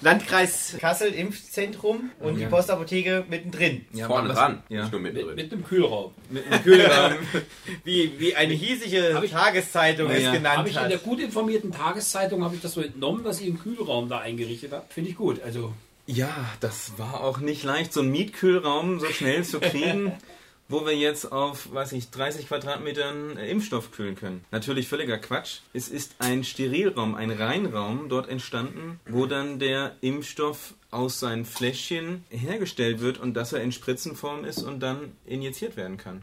[0.00, 2.44] Landkreis Kassel, Impfzentrum und ja.
[2.44, 3.84] die Postapotheke mittendrin.
[3.92, 4.62] Ja, Vorne dran.
[4.68, 4.88] Ja.
[4.88, 6.12] Mit, mit, mit, einem Kühlraum.
[6.30, 7.12] Mit einem Kühlraum.
[7.84, 12.44] wie, wie eine hiesige ich, Tageszeitung es genannt Habe ich in der gut informierten Tageszeitung
[12.44, 14.92] habe ich das so entnommen, was ihr im Kühlraum da eingerichtet habt.
[14.92, 15.42] Finde ich gut.
[15.42, 15.72] Also
[16.06, 20.12] ja, das war auch nicht leicht, so einen Mietkühlraum so schnell zu kriegen,
[20.68, 24.44] wo wir jetzt auf, weiß ich, 30 Quadratmetern äh, Impfstoff kühlen können.
[24.50, 25.58] Natürlich völliger Quatsch.
[25.72, 32.24] Es ist ein Sterilraum, ein Reinraum dort entstanden, wo dann der Impfstoff aus seinen Fläschchen
[32.30, 36.22] hergestellt wird und dass er in Spritzenform ist und dann injiziert werden kann.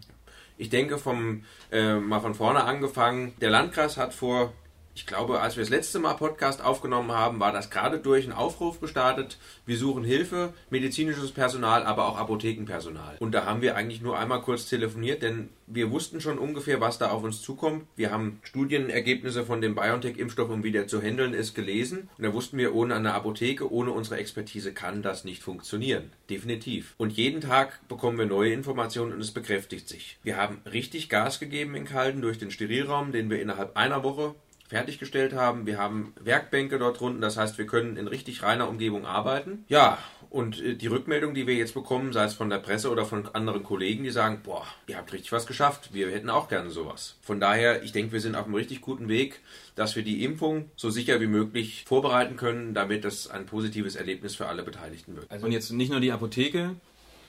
[0.57, 4.53] Ich denke, vom, äh, mal von vorne angefangen, der Landkreis hat vor
[4.99, 8.33] ich glaube, als wir das letzte Mal Podcast aufgenommen haben, war das gerade durch einen
[8.33, 9.37] Aufruf gestartet.
[9.65, 13.15] Wir suchen Hilfe, medizinisches Personal, aber auch Apothekenpersonal.
[13.19, 16.97] Und da haben wir eigentlich nur einmal kurz telefoniert, denn wir wussten schon ungefähr, was
[16.97, 17.85] da auf uns zukommt.
[17.95, 22.09] Wir haben Studienergebnisse von dem BioNTech-Impfstoff, um wieder zu handeln ist, gelesen.
[22.17, 26.11] Und da wussten wir, ohne eine Apotheke, ohne unsere Expertise kann das nicht funktionieren.
[26.29, 26.93] Definitiv.
[26.97, 30.17] Und jeden Tag bekommen wir neue Informationen und es bekräftigt sich.
[30.23, 34.35] Wir haben richtig Gas gegeben in Kalden durch den Sterilraum, den wir innerhalb einer Woche
[34.69, 35.65] fertiggestellt haben.
[35.65, 39.65] Wir haben Werkbänke dort unten, das heißt, wir können in richtig reiner Umgebung arbeiten.
[39.67, 39.97] Ja,
[40.29, 43.27] und äh, die Rückmeldung, die wir jetzt bekommen, sei es von der Presse oder von
[43.33, 47.15] anderen Kollegen, die sagen, boah, ihr habt richtig was geschafft, wir hätten auch gerne sowas.
[47.21, 49.41] Von daher, ich denke, wir sind auf einem richtig guten Weg,
[49.75, 54.35] dass wir die Impfung so sicher wie möglich vorbereiten können, damit es ein positives Erlebnis
[54.35, 55.31] für alle Beteiligten wird.
[55.31, 56.75] Also und jetzt nicht nur die Apotheke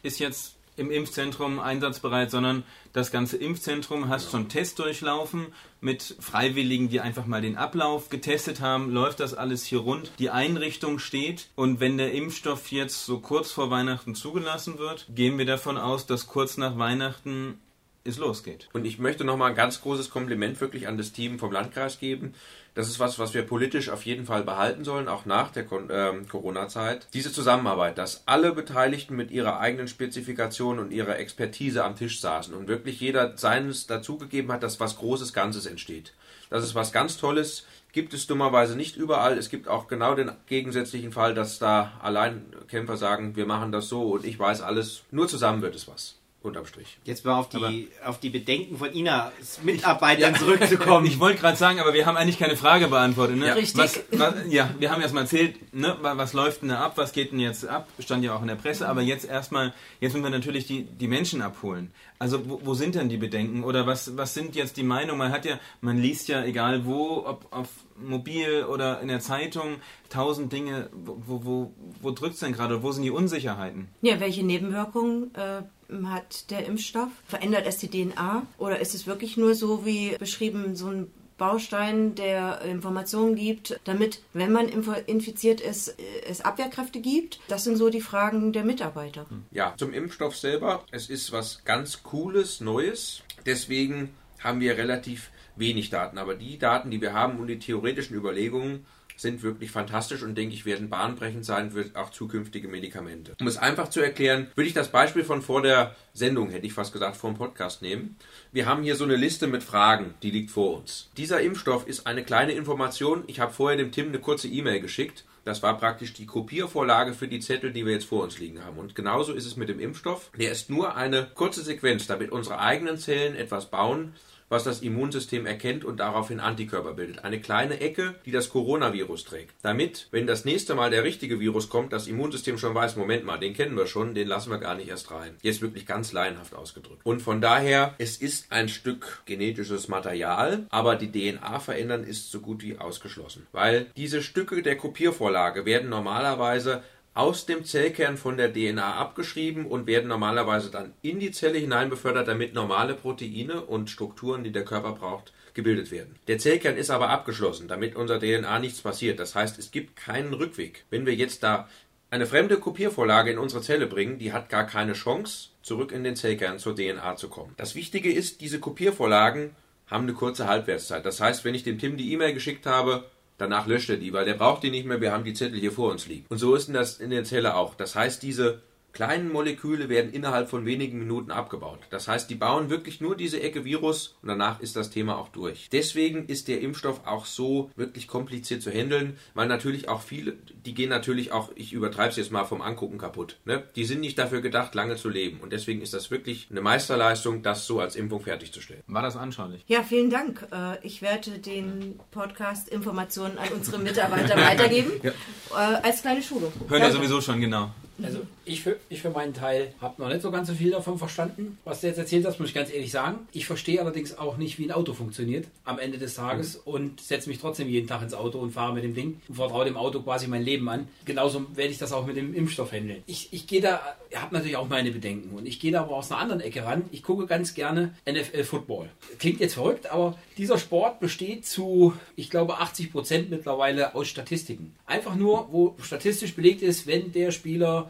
[0.03, 4.30] ist jetzt im Impfzentrum einsatzbereit, sondern das ganze Impfzentrum hast genau.
[4.30, 5.48] schon Test durchlaufen
[5.80, 8.90] mit Freiwilligen, die einfach mal den Ablauf getestet haben.
[8.90, 10.10] Läuft das alles hier rund?
[10.18, 15.38] Die Einrichtung steht und wenn der Impfstoff jetzt so kurz vor Weihnachten zugelassen wird, gehen
[15.38, 17.60] wir davon aus, dass kurz nach Weihnachten
[18.02, 18.68] es losgeht.
[18.72, 22.34] Und ich möchte nochmal ein ganz großes Kompliment wirklich an das Team vom Landkreis geben.
[22.74, 26.28] Das ist was, was wir politisch auf jeden Fall behalten sollen, auch nach der ähm,
[26.28, 27.09] Corona-Zeit.
[27.14, 32.54] Diese Zusammenarbeit, dass alle Beteiligten mit ihrer eigenen Spezifikation und ihrer Expertise am Tisch saßen
[32.54, 36.12] und wirklich jeder seines dazugegeben hat, dass was Großes Ganzes entsteht.
[36.48, 37.66] Das ist was ganz Tolles.
[37.92, 39.37] Gibt es dummerweise nicht überall.
[39.37, 44.12] Es gibt auch genau den gegensätzlichen Fall, dass da Alleinkämpfer sagen, wir machen das so
[44.12, 45.02] und ich weiß alles.
[45.11, 46.98] Nur zusammen wird es was unterm Strich.
[47.05, 50.38] Jetzt mal auf die, auf die Bedenken von Inas Mitarbeitern ja.
[50.38, 51.07] zurückzukommen.
[51.07, 53.37] Ich wollte gerade sagen, aber wir haben eigentlich keine Frage beantwortet.
[53.37, 53.48] Ne?
[53.48, 53.79] Ja, richtig.
[53.79, 57.33] Was, was, ja, wir haben erstmal erzählt, ne, was läuft denn da ab, was geht
[57.33, 60.31] denn jetzt ab, stand ja auch in der Presse, aber jetzt erstmal, jetzt müssen wir
[60.31, 61.92] natürlich die, die Menschen abholen.
[62.18, 65.18] Also wo, wo sind denn die Bedenken oder was, was sind jetzt die Meinungen?
[65.18, 69.76] Man hat ja, man liest ja egal wo, ob auf mobil oder in der Zeitung
[70.09, 73.88] tausend Dinge, wo, wo, wo drückt es denn gerade, wo sind die Unsicherheiten?
[74.00, 75.62] Ja, welche Nebenwirkungen äh,
[76.09, 77.11] hat der Impfstoff?
[77.26, 82.14] Verändert es die DNA oder ist es wirklich nur so wie beschrieben, so ein Baustein,
[82.14, 85.96] der Informationen gibt, damit, wenn man infiziert ist,
[86.29, 87.40] es Abwehrkräfte gibt?
[87.48, 89.24] Das sind so die Fragen der Mitarbeiter.
[89.50, 90.85] Ja, zum Impfstoff selber.
[90.90, 93.22] Es ist was ganz Cooles, Neues.
[93.46, 96.18] Deswegen haben wir relativ wenig Daten.
[96.18, 98.85] Aber die Daten, die wir haben und die theoretischen Überlegungen,
[99.20, 103.35] sind wirklich fantastisch und denke ich werden bahnbrechend sein für auch zukünftige Medikamente.
[103.40, 106.72] Um es einfach zu erklären, würde ich das Beispiel von vor der Sendung, hätte ich
[106.72, 108.16] fast gesagt, vor dem Podcast nehmen.
[108.52, 111.11] Wir haben hier so eine Liste mit Fragen, die liegt vor uns.
[111.16, 113.24] Dieser Impfstoff ist eine kleine Information.
[113.26, 115.24] Ich habe vorher dem Tim eine kurze E-Mail geschickt.
[115.44, 118.78] Das war praktisch die Kopiervorlage für die Zettel, die wir jetzt vor uns liegen haben.
[118.78, 120.30] Und genauso ist es mit dem Impfstoff.
[120.38, 124.14] Der ist nur eine kurze Sequenz, damit unsere eigenen Zellen etwas bauen,
[124.50, 127.24] was das Immunsystem erkennt und daraufhin Antikörper bildet.
[127.24, 129.54] Eine kleine Ecke, die das Coronavirus trägt.
[129.62, 133.38] Damit, wenn das nächste Mal der richtige Virus kommt, das Immunsystem schon weiß, Moment mal,
[133.38, 135.36] den kennen wir schon, den lassen wir gar nicht erst rein.
[135.40, 137.00] Jetzt wirklich ganz laienhaft ausgedrückt.
[137.04, 142.40] Und von daher, es ist ein Stück genetisches Material, aber die DNA verändern ist so
[142.40, 143.46] gut wie ausgeschlossen.
[143.52, 146.82] Weil diese Stücke der Kopiervorlage werden normalerweise
[147.20, 151.90] aus dem Zellkern von der DNA abgeschrieben und werden normalerweise dann in die Zelle hinein
[151.90, 156.16] befördert, damit normale Proteine und Strukturen, die der Körper braucht, gebildet werden.
[156.28, 159.20] Der Zellkern ist aber abgeschlossen, damit unser DNA nichts passiert.
[159.20, 160.87] Das heißt, es gibt keinen Rückweg.
[160.88, 161.68] Wenn wir jetzt da
[162.09, 166.16] eine fremde Kopiervorlage in unsere Zelle bringen, die hat gar keine Chance, zurück in den
[166.16, 167.52] Zellkern zur DNA zu kommen.
[167.59, 169.50] Das Wichtige ist, diese Kopiervorlagen
[169.88, 171.04] haben eine kurze Halbwertszeit.
[171.04, 173.04] Das heißt, wenn ich dem Tim die E-Mail geschickt habe,
[173.40, 175.72] Danach löscht er die, weil der braucht die nicht mehr, wir haben die Zettel hier
[175.72, 176.26] vor uns liegen.
[176.29, 177.74] Und so ist das in der Zelle auch.
[177.74, 178.61] Das heißt, diese
[178.92, 181.81] kleinen Moleküle werden innerhalb von wenigen Minuten abgebaut.
[181.90, 185.29] Das heißt, die bauen wirklich nur diese Ecke Virus und danach ist das Thema auch
[185.29, 185.68] durch.
[185.72, 190.74] Deswegen ist der Impfstoff auch so wirklich kompliziert zu handeln, weil natürlich auch viele, die
[190.74, 193.38] gehen natürlich auch, ich übertreibe es jetzt mal vom Angucken kaputt.
[193.44, 193.62] Ne?
[193.76, 195.40] Die sind nicht dafür gedacht, lange zu leben.
[195.40, 198.83] Und deswegen ist das wirklich eine Meisterleistung, das so als Impfung fertigzustellen.
[198.87, 199.64] War das anschaulich?
[199.66, 200.46] Ja, vielen Dank.
[200.53, 204.90] Äh, ich werde den Podcast Informationen an unsere Mitarbeiter weitergeben.
[205.03, 205.12] Ja.
[205.53, 206.53] Äh, als kleine Schulung.
[206.68, 207.70] Hören ja sowieso schon, genau.
[208.04, 210.98] Also ich für, ich für meinen Teil habe noch nicht so ganz so viel davon
[210.98, 213.20] verstanden, was du jetzt erzählt hast, muss ich ganz ehrlich sagen.
[213.32, 216.72] Ich verstehe allerdings auch nicht, wie ein Auto funktioniert am Ende des Tages mhm.
[216.72, 219.64] und setze mich trotzdem jeden Tag ins Auto und fahre mit dem Ding und vertraue
[219.64, 220.88] dem Auto quasi mein Leben an.
[221.04, 223.02] Genauso werde ich das auch mit dem Impfstoff handeln.
[223.06, 223.80] Ich, ich gehe da,
[224.14, 226.84] habe natürlich auch meine Bedenken und ich gehe da aber aus einer anderen Ecke ran.
[226.92, 228.88] Ich gucke ganz gerne NFL Football.
[229.18, 234.74] Klingt jetzt verrückt, aber dieser Sport besteht zu, ich glaube, 80 Prozent mittlerweile aus Statistiken.
[234.86, 237.89] Einfach nur, wo statistisch belegt ist, wenn der Spieler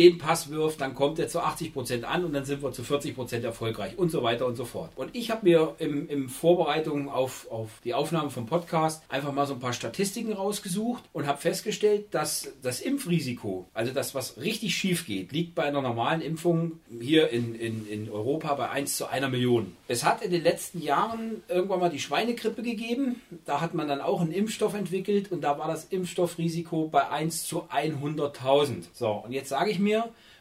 [0.00, 2.82] den Pass wirft, dann kommt er zu 80 Prozent an und dann sind wir zu
[2.82, 4.92] 40 Prozent erfolgreich und so weiter und so fort.
[4.96, 9.46] Und ich habe mir im, im Vorbereitung auf, auf die Aufnahme vom Podcast einfach mal
[9.46, 14.74] so ein paar Statistiken rausgesucht und habe festgestellt, dass das Impfrisiko, also das, was richtig
[14.74, 19.06] schief geht, liegt bei einer normalen Impfung hier in, in, in Europa bei 1 zu
[19.06, 19.76] einer Million.
[19.86, 23.20] Es hat in den letzten Jahren irgendwann mal die Schweinegrippe gegeben.
[23.44, 27.46] Da hat man dann auch einen Impfstoff entwickelt und da war das Impfstoffrisiko bei 1
[27.46, 28.84] zu 100.000.
[28.94, 29.89] So, und jetzt sage ich mir,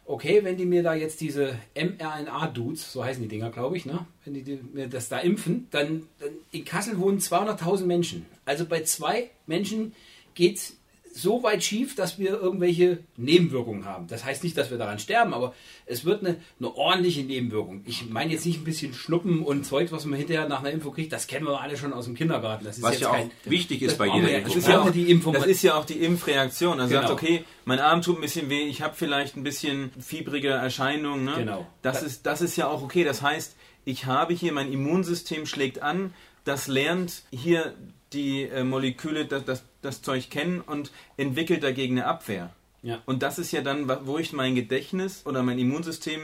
[0.06, 4.08] okay, wenn die mir da jetzt diese mRNA-Dudes, so heißen die Dinger, glaube ich, ne?
[4.26, 8.26] wenn die, die, mir das da impfen, dann, dann in Kassel wohnen 200.000 Menschen.
[8.46, 9.94] Also bei zwei Menschen
[10.34, 10.74] geht
[11.22, 14.08] so weit schief, dass wir irgendwelche Nebenwirkungen haben.
[14.08, 15.54] Das heißt nicht, dass wir daran sterben, aber
[15.86, 17.82] es wird eine, eine ordentliche Nebenwirkung.
[17.86, 20.92] Ich meine jetzt nicht ein bisschen Schnuppen und Zeug, was man hinterher nach einer Info
[20.92, 22.66] kriegt, das kennen wir alle schon aus dem Kindergarten.
[22.66, 24.44] Das ist was ja kein, auch wichtig ist bei jeder Impfung.
[24.46, 25.34] Das ist, ja auch, die Impfung.
[25.34, 26.80] das ist ja auch die Impfreaktion.
[26.80, 27.08] Also genau.
[27.08, 31.26] sagt, okay, mein Arm tut ein bisschen weh, ich habe vielleicht ein bisschen fiebrige Erscheinungen.
[31.26, 31.34] Ne?
[31.38, 31.68] Genau.
[31.82, 33.04] Das, ist, das ist ja auch okay.
[33.04, 33.56] Das heißt,
[33.86, 37.74] ich habe hier, mein Immunsystem schlägt an, das lernt hier
[38.14, 42.52] die äh, Moleküle, das, das, das Zeug kennen und entwickelt dagegen eine Abwehr.
[42.82, 43.02] Ja.
[43.06, 46.22] Und das ist ja dann, wo ich mein Gedächtnis oder mein Immunsystem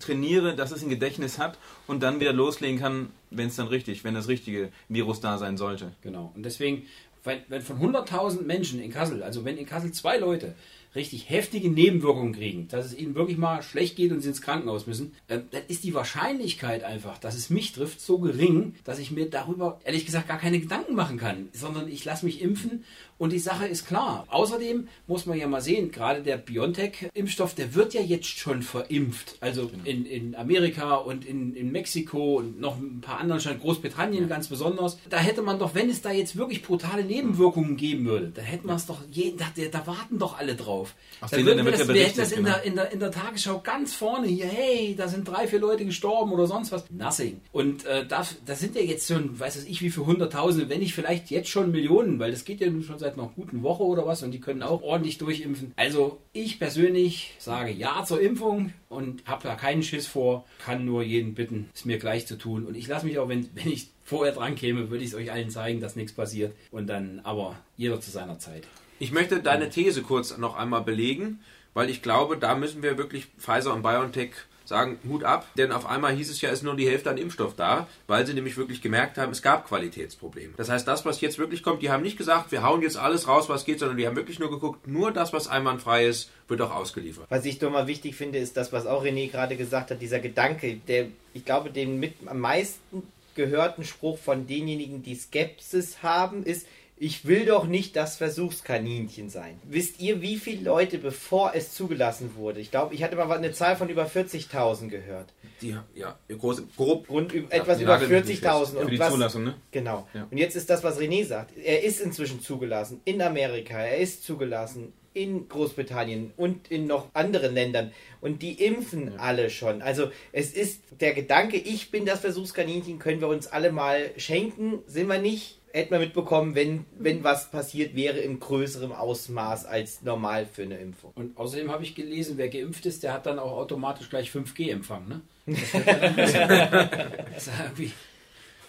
[0.00, 4.04] trainiere, dass es ein Gedächtnis hat und dann wieder loslegen kann, wenn es dann richtig,
[4.04, 5.92] wenn das richtige Virus da sein sollte.
[6.02, 6.32] Genau.
[6.34, 6.86] Und deswegen,
[7.24, 10.54] wenn, wenn von 100.000 Menschen in Kassel, also wenn in Kassel zwei Leute
[10.94, 14.86] richtig heftige Nebenwirkungen kriegen, dass es ihnen wirklich mal schlecht geht und sie ins Krankenhaus
[14.86, 19.10] müssen, äh, dann ist die Wahrscheinlichkeit einfach, dass es mich trifft, so gering, dass ich
[19.10, 22.84] mir darüber ehrlich gesagt gar keine Gedanken machen kann, sondern ich lasse mich impfen
[23.22, 24.26] und die Sache ist klar.
[24.30, 29.36] Außerdem muss man ja mal sehen, gerade der BioNTech-Impfstoff, der wird ja jetzt schon verimpft.
[29.40, 29.84] Also genau.
[29.84, 34.28] in, in Amerika und in, in Mexiko und noch ein paar anderen Staaten, Großbritannien ja.
[34.28, 34.98] ganz besonders.
[35.08, 38.66] Da hätte man doch, wenn es da jetzt wirklich brutale Nebenwirkungen geben würde, dann hätte
[38.66, 40.81] man es doch, jeden, da, da warten doch alle drauf.
[41.20, 42.56] Ach, dann würden wir, das, wir hätten das in, genau.
[42.56, 45.84] der, in, der, in der Tagesschau ganz vorne hier, hey, da sind drei, vier Leute
[45.84, 46.90] gestorben oder sonst was.
[46.90, 47.40] Nothing.
[47.52, 50.94] Und äh, das, das sind ja jetzt schon, weiß ich wie für Hunderttausende, wenn nicht
[50.94, 53.82] vielleicht jetzt schon Millionen, weil das geht ja nun schon seit seit einer guten Woche
[53.82, 55.72] oder was und die können auch ordentlich durchimpfen.
[55.76, 61.02] Also ich persönlich sage ja zur Impfung und habe da keinen Schiss vor, kann nur
[61.02, 62.66] jeden bitten, es mir gleich zu tun.
[62.66, 65.30] Und ich lasse mich auch, wenn, wenn ich vorher dran käme, würde ich es euch
[65.30, 66.54] allen zeigen, dass nichts passiert.
[66.70, 68.66] Und dann aber jeder zu seiner Zeit.
[69.02, 71.40] Ich möchte deine These kurz noch einmal belegen,
[71.74, 74.30] weil ich glaube, da müssen wir wirklich Pfizer und BioNTech
[74.64, 77.16] sagen, Hut ab, denn auf einmal hieß es ja, es ist nur die Hälfte an
[77.16, 80.52] Impfstoff da, weil sie nämlich wirklich gemerkt haben, es gab Qualitätsprobleme.
[80.56, 83.26] Das heißt, das, was jetzt wirklich kommt, die haben nicht gesagt, wir hauen jetzt alles
[83.26, 86.60] raus, was geht, sondern die haben wirklich nur geguckt, nur das, was einwandfrei ist, wird
[86.60, 87.26] auch ausgeliefert.
[87.28, 90.20] Was ich doch mal wichtig finde, ist das, was auch René gerade gesagt hat, dieser
[90.20, 93.02] Gedanke, der, ich glaube, den mit am meisten
[93.34, 96.68] gehörten Spruch von denjenigen, die Skepsis haben, ist,
[97.02, 99.58] ich will doch nicht das Versuchskaninchen sein.
[99.64, 102.60] Wisst ihr, wie viele Leute, bevor es zugelassen wurde?
[102.60, 105.32] Ich glaube, ich hatte mal eine Zahl von über 40.000 gehört.
[105.60, 107.10] Die, ja, groß, grob.
[107.10, 108.82] Rund ja, etwas über 40.000.
[108.82, 109.56] Für die was, Zulassung, ne?
[109.72, 110.06] Genau.
[110.14, 110.28] Ja.
[110.30, 111.58] Und jetzt ist das, was René sagt.
[111.58, 117.52] Er ist inzwischen zugelassen in Amerika, er ist zugelassen in Großbritannien und in noch anderen
[117.52, 117.90] Ländern.
[118.20, 119.18] Und die impfen ja.
[119.18, 119.82] alle schon.
[119.82, 124.78] Also es ist der Gedanke, ich bin das Versuchskaninchen, können wir uns alle mal schenken,
[124.86, 130.02] sind wir nicht hätte man mitbekommen, wenn, wenn was passiert wäre in größerem Ausmaß als
[130.02, 131.12] normal für eine Impfung.
[131.14, 135.08] Und außerdem habe ich gelesen, wer geimpft ist, der hat dann auch automatisch gleich 5G-Empfang.
[135.08, 135.20] Ne?
[135.46, 135.58] Das,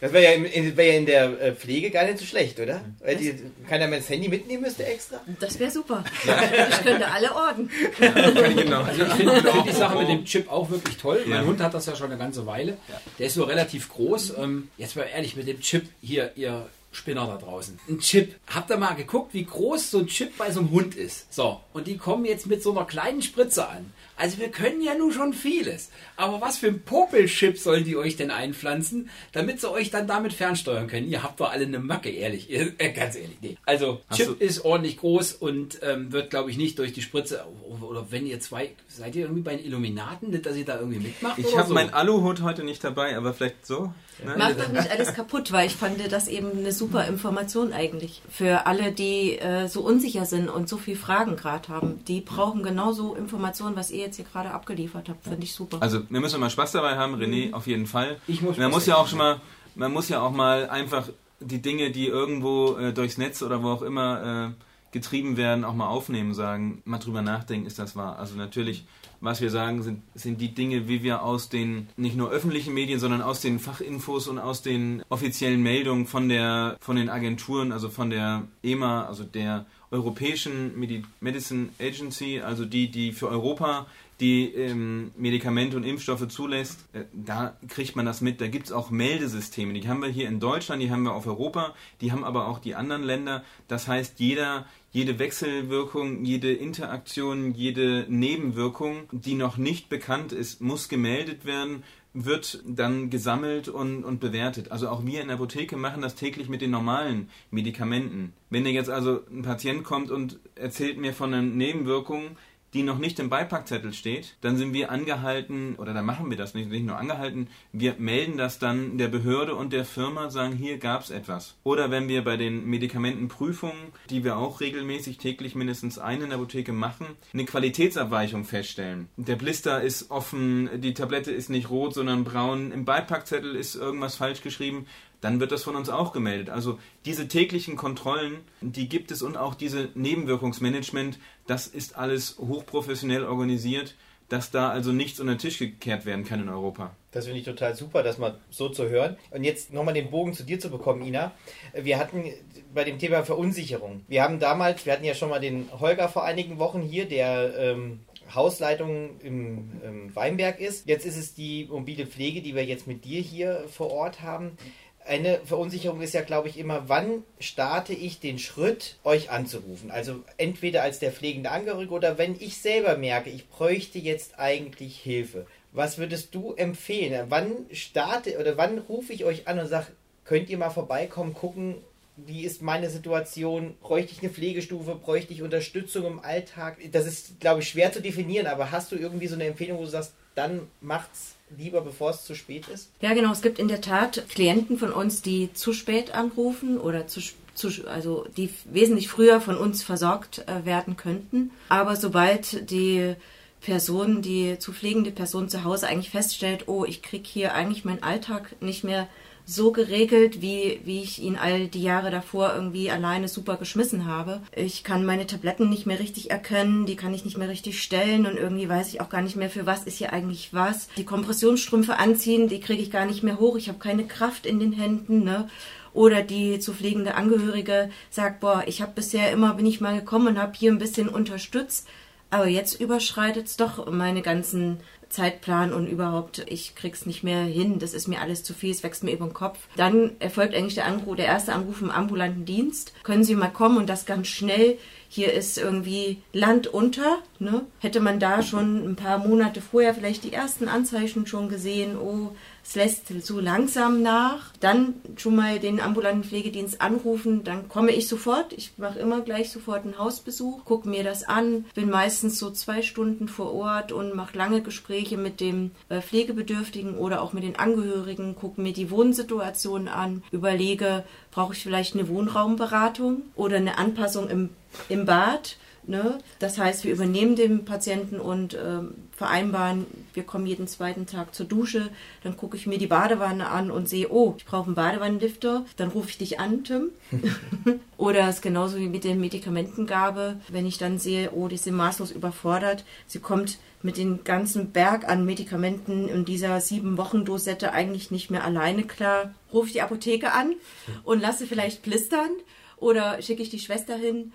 [0.01, 2.81] das wäre ja, in, wär ja in der äh, Pflege gar nicht so schlecht, oder?
[2.99, 3.35] Weil die,
[3.69, 5.21] keiner mehr das Handy mitnehmen müsste extra.
[5.39, 6.03] Das wäre super.
[6.23, 7.69] Ich könnte alle Orden.
[7.99, 8.81] Ja, genau.
[8.81, 11.21] Also ich finde find die Sache mit dem Chip auch wirklich toll.
[11.23, 11.37] Ja.
[11.37, 12.77] Mein Hund hat das ja schon eine ganze Weile.
[13.19, 14.37] Der ist so relativ groß.
[14.37, 17.79] Ähm, jetzt mal ehrlich, mit dem Chip hier, ihr Spinner da draußen.
[17.89, 18.35] Ein Chip.
[18.47, 21.33] Habt ihr mal geguckt, wie groß so ein Chip bei so einem Hund ist?
[21.33, 23.91] So, und die kommen jetzt mit so einer kleinen Spritze an.
[24.15, 25.89] Also wir können ja nun schon vieles.
[26.17, 30.33] Aber was für ein Popelchip sollen die euch denn einpflanzen, damit sie euch dann damit
[30.33, 31.09] fernsteuern können?
[31.09, 32.51] Ihr habt doch alle eine Macke, ehrlich.
[32.51, 33.57] Äh, ganz ehrlich, nee.
[33.65, 37.43] Also Hast Chip ist ordentlich groß und ähm, wird, glaube ich, nicht durch die Spritze.
[37.81, 41.39] Oder wenn ihr zwei, seid ihr irgendwie bei den Illuminaten, dass ihr da irgendwie mitmacht?
[41.39, 41.73] Ich habe so?
[41.73, 43.93] mein Aluhut heute nicht dabei, aber vielleicht so.
[44.23, 44.35] Ne?
[44.37, 48.21] Macht doch nicht alles kaputt, weil ich fand das eben eine super Information eigentlich.
[48.29, 52.03] Für alle, die äh, so unsicher sind und so viele Fragen gerade haben.
[52.05, 55.23] Die brauchen genauso Informationen, was ihr jetzt hier gerade abgeliefert habt.
[55.23, 55.77] Finde ich super.
[55.81, 57.53] Also wir müssen mal Spaß dabei haben, René, mhm.
[57.53, 58.17] auf jeden Fall.
[58.27, 59.41] Ich muss man muss ja auch schon mal,
[59.75, 63.69] man muss ja auch mal einfach die Dinge, die irgendwo äh, durchs Netz oder wo
[63.69, 64.63] auch immer äh,
[64.93, 68.17] getrieben werden, auch mal aufnehmen, sagen, mal drüber nachdenken, ist das wahr.
[68.17, 68.85] Also natürlich,
[69.19, 72.99] was wir sagen, sind, sind die Dinge, wie wir aus den nicht nur öffentlichen Medien,
[72.99, 77.89] sondern aus den Fachinfos und aus den offiziellen Meldungen von der von den Agenturen, also
[77.89, 80.71] von der EMA, also der europäischen
[81.19, 83.85] Medicine Agency, also die, die für Europa
[84.23, 88.39] die ähm, Medikamente und Impfstoffe zulässt, äh, da kriegt man das mit.
[88.39, 89.73] Da gibt es auch Meldesysteme.
[89.73, 92.59] Die haben wir hier in Deutschland, die haben wir auf Europa, die haben aber auch
[92.59, 93.43] die anderen Länder.
[93.67, 100.87] Das heißt, jeder, jede Wechselwirkung, jede Interaktion, jede Nebenwirkung, die noch nicht bekannt ist, muss
[100.87, 101.83] gemeldet werden
[102.13, 104.71] wird dann gesammelt und, und bewertet.
[104.71, 108.33] Also auch wir in der Apotheke machen das täglich mit den normalen Medikamenten.
[108.51, 112.37] Wenn jetzt also ein Patient kommt und erzählt mir von einer Nebenwirkung,
[112.73, 116.53] die noch nicht im Beipackzettel steht, dann sind wir angehalten, oder dann machen wir das
[116.53, 120.77] nicht, nicht nur angehalten, wir melden das dann der Behörde und der Firma, sagen, hier
[120.77, 121.55] gab es etwas.
[121.63, 126.39] Oder wenn wir bei den Medikamentenprüfungen, die wir auch regelmäßig täglich mindestens eine in der
[126.39, 129.09] Apotheke machen, eine Qualitätsabweichung feststellen.
[129.17, 134.15] Der Blister ist offen, die Tablette ist nicht rot, sondern braun, im Beipackzettel ist irgendwas
[134.15, 134.85] falsch geschrieben,
[135.23, 136.49] dann wird das von uns auch gemeldet.
[136.49, 143.23] Also diese täglichen Kontrollen, die gibt es und auch diese Nebenwirkungsmanagement, das ist alles hochprofessionell
[143.23, 143.95] organisiert,
[144.27, 146.93] dass da also nichts unter den Tisch gekehrt werden kann in Europa.
[147.11, 149.15] Das finde ich total super, das mal so zu hören.
[149.31, 151.31] Und jetzt nochmal den Bogen zu dir zu bekommen, Ina.
[151.73, 152.25] Wir hatten
[152.73, 154.01] bei dem Thema Verunsicherung.
[154.09, 157.53] Wir haben damals, wir hatten ja schon mal den Holger vor einigen Wochen hier, der
[157.57, 157.99] ähm,
[158.33, 160.87] Hausleitung im, im Weinberg ist.
[160.87, 164.57] Jetzt ist es die mobile Pflege, die wir jetzt mit dir hier vor Ort haben
[165.05, 169.91] eine Verunsicherung ist ja, glaube ich, immer, wann starte ich den Schritt, euch anzurufen?
[169.91, 174.99] Also entweder als der pflegende Angehörige oder wenn ich selber merke, ich bräuchte jetzt eigentlich
[174.99, 175.45] Hilfe.
[175.71, 177.25] Was würdest du empfehlen?
[177.29, 179.87] Wann starte oder wann rufe ich euch an und sage,
[180.25, 181.77] könnt ihr mal vorbeikommen, gucken,
[182.15, 183.75] wie ist meine Situation?
[183.81, 184.95] Bräuchte ich eine Pflegestufe?
[184.95, 186.77] Bräuchte ich Unterstützung im Alltag?
[186.91, 189.83] Das ist, glaube ich, schwer zu definieren, aber hast du irgendwie so eine Empfehlung, wo
[189.83, 192.89] du sagst, dann macht's lieber, bevor es zu spät ist?
[193.01, 193.31] Ja, genau.
[193.31, 197.21] Es gibt in der Tat Klienten von uns, die zu spät anrufen oder zu,
[197.53, 201.51] zu also die wesentlich früher von uns versorgt äh, werden könnten.
[201.69, 203.15] Aber sobald die
[203.61, 208.03] Person, die zu pflegende Person zu Hause eigentlich feststellt, oh, ich kriege hier eigentlich meinen
[208.03, 209.07] Alltag nicht mehr
[209.45, 214.41] so geregelt, wie, wie ich ihn all die Jahre davor irgendwie alleine super geschmissen habe.
[214.55, 218.25] Ich kann meine Tabletten nicht mehr richtig erkennen, die kann ich nicht mehr richtig stellen
[218.25, 220.87] und irgendwie weiß ich auch gar nicht mehr, für was ist hier eigentlich was.
[220.95, 224.59] Die Kompressionsstrümpfe anziehen, die kriege ich gar nicht mehr hoch, ich habe keine Kraft in
[224.59, 225.49] den Händen, ne?
[225.93, 230.27] Oder die zu pflegende Angehörige sagt, boah, ich habe bisher immer, bin ich mal gekommen
[230.27, 231.87] und habe hier ein bisschen unterstützt,
[232.31, 234.79] aber jetzt überschreitet es doch meine ganzen
[235.13, 238.81] Zeitplan und überhaupt, ich krieg's nicht mehr hin, das ist mir alles zu viel, es
[238.81, 239.59] wächst mir über den Kopf.
[239.75, 242.93] Dann erfolgt eigentlich der Anruf, der erste Anruf im ambulanten Dienst.
[243.03, 244.77] Können Sie mal kommen und das ganz schnell.
[245.09, 247.19] Hier ist irgendwie Land unter.
[247.37, 247.61] Ne?
[247.79, 252.31] Hätte man da schon ein paar Monate vorher vielleicht die ersten Anzeichen schon gesehen, oh,
[252.63, 258.07] es lässt so langsam nach, dann schon mal den ambulanten Pflegedienst anrufen, dann komme ich
[258.07, 258.53] sofort.
[258.53, 262.81] Ich mache immer gleich sofort einen Hausbesuch, gucke mir das an, bin meistens so zwei
[262.81, 267.57] Stunden vor Ort und mache lange Gespräche mit dem äh, Pflegebedürftigen oder auch mit den
[267.57, 274.29] Angehörigen, gucke mir die Wohnsituation an, überlege, brauche ich vielleicht eine Wohnraumberatung oder eine Anpassung
[274.29, 274.49] im,
[274.87, 276.19] im Bad Ne?
[276.39, 281.45] Das heißt, wir übernehmen den Patienten und ähm, vereinbaren, wir kommen jeden zweiten Tag zur
[281.45, 281.89] Dusche,
[282.23, 285.89] dann gucke ich mir die Badewanne an und sehe, oh, ich brauche einen Badewannenlifter, dann
[285.89, 286.89] rufe ich dich an, Tim.
[287.97, 291.75] Oder es ist genauso wie mit der Medikamentengabe, wenn ich dann sehe, oh, die sind
[291.75, 297.73] maßlos überfordert, sie kommt mit dem ganzen Berg an Medikamenten in dieser sieben Wochen Dosette
[297.73, 300.55] eigentlich nicht mehr alleine klar, rufe ich die Apotheke an
[301.03, 302.31] und lasse vielleicht blistern
[302.77, 304.33] oder schicke ich die Schwester hin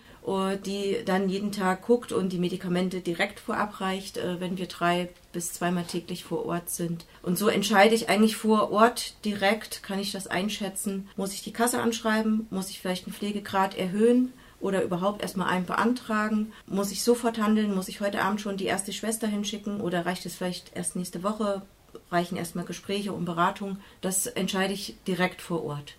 [0.65, 5.09] die dann jeden Tag guckt und die Medikamente direkt vorab reicht, äh, wenn wir drei
[5.33, 7.07] bis zweimal täglich vor Ort sind.
[7.23, 11.53] Und so entscheide ich eigentlich vor Ort direkt, kann ich das einschätzen, muss ich die
[11.53, 17.03] Kasse anschreiben, muss ich vielleicht einen Pflegegrad erhöhen oder überhaupt erstmal einen beantragen, muss ich
[17.03, 20.77] sofort handeln, muss ich heute Abend schon die erste Schwester hinschicken oder reicht es vielleicht
[20.77, 21.63] erst nächste Woche,
[22.11, 25.95] reichen erstmal Gespräche und Beratung, das entscheide ich direkt vor Ort.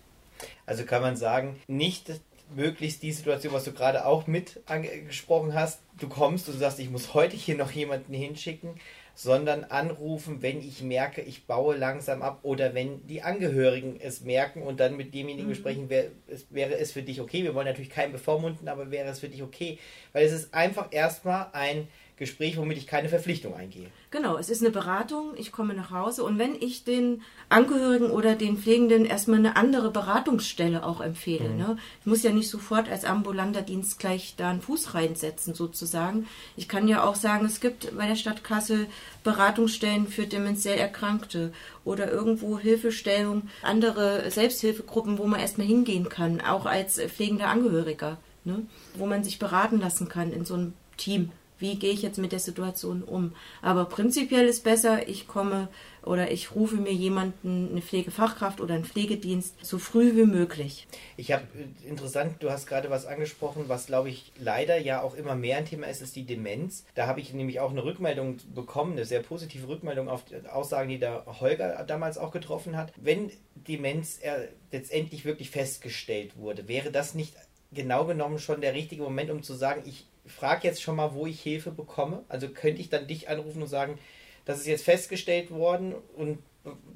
[0.65, 2.11] Also kann man sagen, nicht
[2.55, 6.89] möglichst die Situation, was du gerade auch mit angesprochen hast, du kommst und sagst, ich
[6.89, 8.75] muss heute hier noch jemanden hinschicken,
[9.15, 14.62] sondern anrufen, wenn ich merke, ich baue langsam ab oder wenn die Angehörigen es merken
[14.62, 15.51] und dann mit demjenigen mhm.
[15.51, 17.43] besprechen, wär, es, wäre es für dich okay.
[17.43, 19.77] Wir wollen natürlich keinen bevormunden, aber wäre es für dich okay,
[20.13, 23.89] weil es ist einfach erstmal ein Gespräch, womit ich keine Verpflichtung eingehe.
[24.12, 28.34] Genau, es ist eine Beratung, ich komme nach Hause und wenn ich den Angehörigen oder
[28.34, 31.57] den Pflegenden erstmal eine andere Beratungsstelle auch empfehle, mhm.
[31.57, 31.78] ne?
[31.99, 36.28] ich muss ja nicht sofort als ambulanter Dienst gleich da einen Fuß reinsetzen sozusagen.
[36.57, 38.88] Ich kann ja auch sagen, es gibt bei der Stadt Kassel
[39.24, 41.53] Beratungsstellen für demenziell Erkrankte
[41.86, 48.18] oder irgendwo Hilfestellung, andere Selbsthilfegruppen, wo man erstmal hingehen kann, auch als pflegender Angehöriger.
[48.43, 48.66] ne?
[48.95, 51.32] wo man sich beraten lassen kann in so einem Team.
[51.60, 53.36] Wie gehe ich jetzt mit der Situation um?
[53.62, 55.68] Aber prinzipiell ist besser, ich komme
[56.03, 60.88] oder ich rufe mir jemanden, eine Pflegefachkraft oder einen Pflegedienst, so früh wie möglich.
[61.18, 61.43] Ich habe
[61.86, 65.66] interessant, du hast gerade was angesprochen, was glaube ich leider ja auch immer mehr ein
[65.66, 66.86] Thema ist, ist die Demenz.
[66.95, 70.99] Da habe ich nämlich auch eine Rückmeldung bekommen, eine sehr positive Rückmeldung auf Aussagen, die
[70.99, 72.93] der Holger damals auch getroffen hat.
[72.95, 74.20] Wenn Demenz
[74.72, 77.36] letztendlich wirklich festgestellt wurde, wäre das nicht
[77.72, 81.25] genau genommen schon der richtige Moment, um zu sagen, ich frage jetzt schon mal, wo
[81.25, 82.23] ich Hilfe bekomme.
[82.30, 83.97] Also könnte ich dann dich anrufen und sagen,
[84.45, 86.39] das ist jetzt festgestellt worden und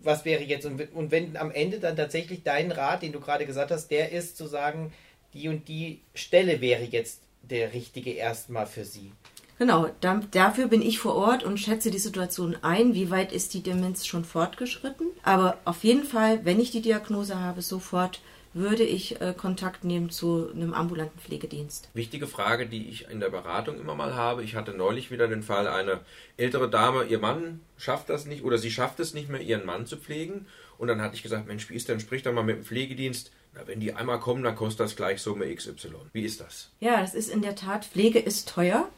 [0.02, 0.66] was wäre jetzt?
[0.66, 4.12] Und, und wenn am Ende dann tatsächlich dein Rat, den du gerade gesagt hast, der
[4.12, 4.92] ist zu sagen,
[5.34, 9.12] die und die Stelle wäre jetzt der richtige erstmal für sie.
[9.60, 12.94] Genau, da, dafür bin ich vor Ort und schätze die Situation ein.
[12.96, 15.08] Wie weit ist die Demenz schon fortgeschritten?
[15.22, 18.22] Aber auf jeden Fall, wenn ich die Diagnose habe, sofort
[18.54, 21.90] würde ich äh, Kontakt nehmen zu einem ambulanten Pflegedienst.
[21.94, 24.44] Wichtige Frage, die ich in der Beratung immer mal habe.
[24.44, 26.02] Ich hatte neulich wieder den Fall, eine
[26.38, 29.86] ältere Dame, ihr Mann schafft das nicht oder sie schafft es nicht mehr, ihren Mann
[29.86, 30.46] zu pflegen.
[30.78, 33.32] Und dann hatte ich gesagt, Mensch, wie ist denn, sprich doch mal mit dem Pflegedienst.
[33.56, 35.94] Na, wenn die einmal kommen, dann kostet das gleich Summe XY.
[36.12, 36.72] Wie ist das?
[36.80, 38.90] Ja, das ist in der Tat, Pflege ist teuer.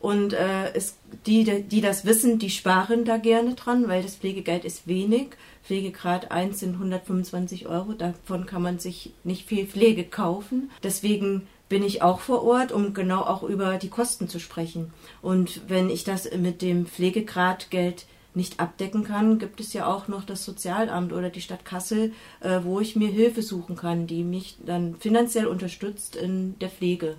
[0.00, 4.64] Und äh, es, die, die das wissen, die sparen da gerne dran, weil das Pflegegeld
[4.64, 5.28] ist wenig.
[5.64, 10.70] Pflegegrad 1 sind 125 Euro, davon kann man sich nicht viel Pflege kaufen.
[10.82, 14.92] Deswegen bin ich auch vor Ort, um genau auch über die Kosten zu sprechen.
[15.22, 20.24] Und wenn ich das mit dem Pflegegradgeld nicht abdecken kann, gibt es ja auch noch
[20.24, 24.58] das Sozialamt oder die Stadt Kassel, äh, wo ich mir Hilfe suchen kann, die mich
[24.64, 27.16] dann finanziell unterstützt in der Pflege.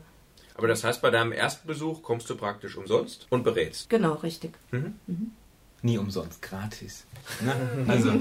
[0.57, 3.89] Aber das heißt, bei deinem ersten Besuch kommst du praktisch umsonst und berätst.
[3.89, 4.53] Genau, richtig.
[4.71, 4.95] Mhm.
[5.05, 5.31] Mhm.
[5.83, 7.05] Nie umsonst, gratis.
[7.41, 7.53] Ne?
[7.87, 8.11] Also,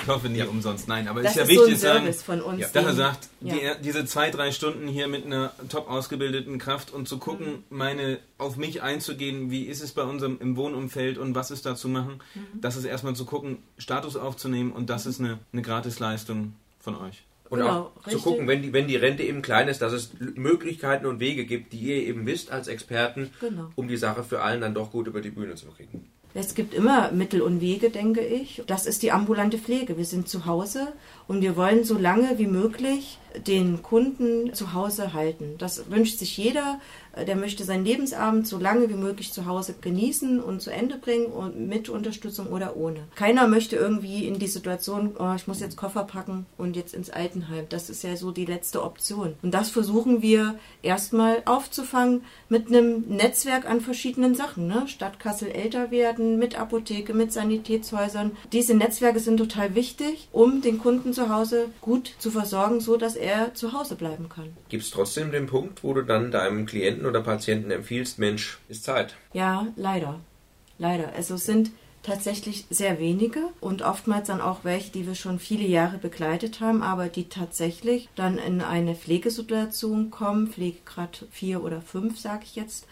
[0.00, 0.44] ich hoffe nie ja.
[0.44, 0.86] umsonst.
[0.86, 2.60] Nein, aber das ist ja ist wichtig so ein sagen, von uns.
[2.60, 2.68] Ja.
[2.72, 3.54] Dass er sagt, ja.
[3.54, 7.62] die, diese zwei, drei Stunden hier mit einer top ausgebildeten Kraft und zu gucken, mhm.
[7.70, 11.74] meine, auf mich einzugehen, wie ist es bei unserem im Wohnumfeld und was ist da
[11.74, 12.60] zu machen, mhm.
[12.60, 17.24] das ist erstmal zu gucken, Status aufzunehmen und das ist eine, eine Gratisleistung von euch.
[17.54, 18.22] Und genau, auch richtig.
[18.22, 21.44] zu gucken, wenn die, wenn die Rente eben klein ist, dass es Möglichkeiten und Wege
[21.44, 23.70] gibt, die ihr eben wisst als Experten, genau.
[23.76, 26.10] um die Sache für allen dann doch gut über die Bühne zu kriegen.
[26.36, 28.64] Es gibt immer Mittel und Wege, denke ich.
[28.66, 29.96] Das ist die ambulante Pflege.
[29.96, 30.92] Wir sind zu Hause
[31.28, 35.54] und wir wollen so lange wie möglich den Kunden zu Hause halten.
[35.58, 36.80] Das wünscht sich jeder.
[37.26, 41.26] Der möchte seinen Lebensabend so lange wie möglich zu Hause genießen und zu Ende bringen
[41.26, 43.00] und mit Unterstützung oder ohne.
[43.14, 47.10] Keiner möchte irgendwie in die Situation, oh, ich muss jetzt Koffer packen und jetzt ins
[47.10, 47.66] Altenheim.
[47.68, 49.34] Das ist ja so die letzte Option.
[49.42, 54.66] Und das versuchen wir erstmal aufzufangen mit einem Netzwerk an verschiedenen Sachen.
[54.66, 54.84] Ne?
[54.86, 58.32] Stadt Kassel älter werden, mit Apotheke, mit Sanitätshäusern.
[58.52, 63.16] Diese Netzwerke sind total wichtig, um den Kunden zu Hause gut zu versorgen, so dass
[63.16, 64.56] er zu Hause bleiben kann.
[64.68, 68.84] Gibt es trotzdem den Punkt, wo du dann deinem Klienten oder Patienten empfiehlst, Mensch, ist
[68.84, 69.16] Zeit?
[69.32, 70.20] Ja, leider.
[70.78, 71.12] Leider.
[71.14, 71.70] Also es sind
[72.02, 76.82] tatsächlich sehr wenige und oftmals dann auch welche, die wir schon viele Jahre begleitet haben,
[76.82, 82.86] aber die tatsächlich dann in eine Pflegesituation kommen, Pflegegrad 4 oder 5, sage ich jetzt,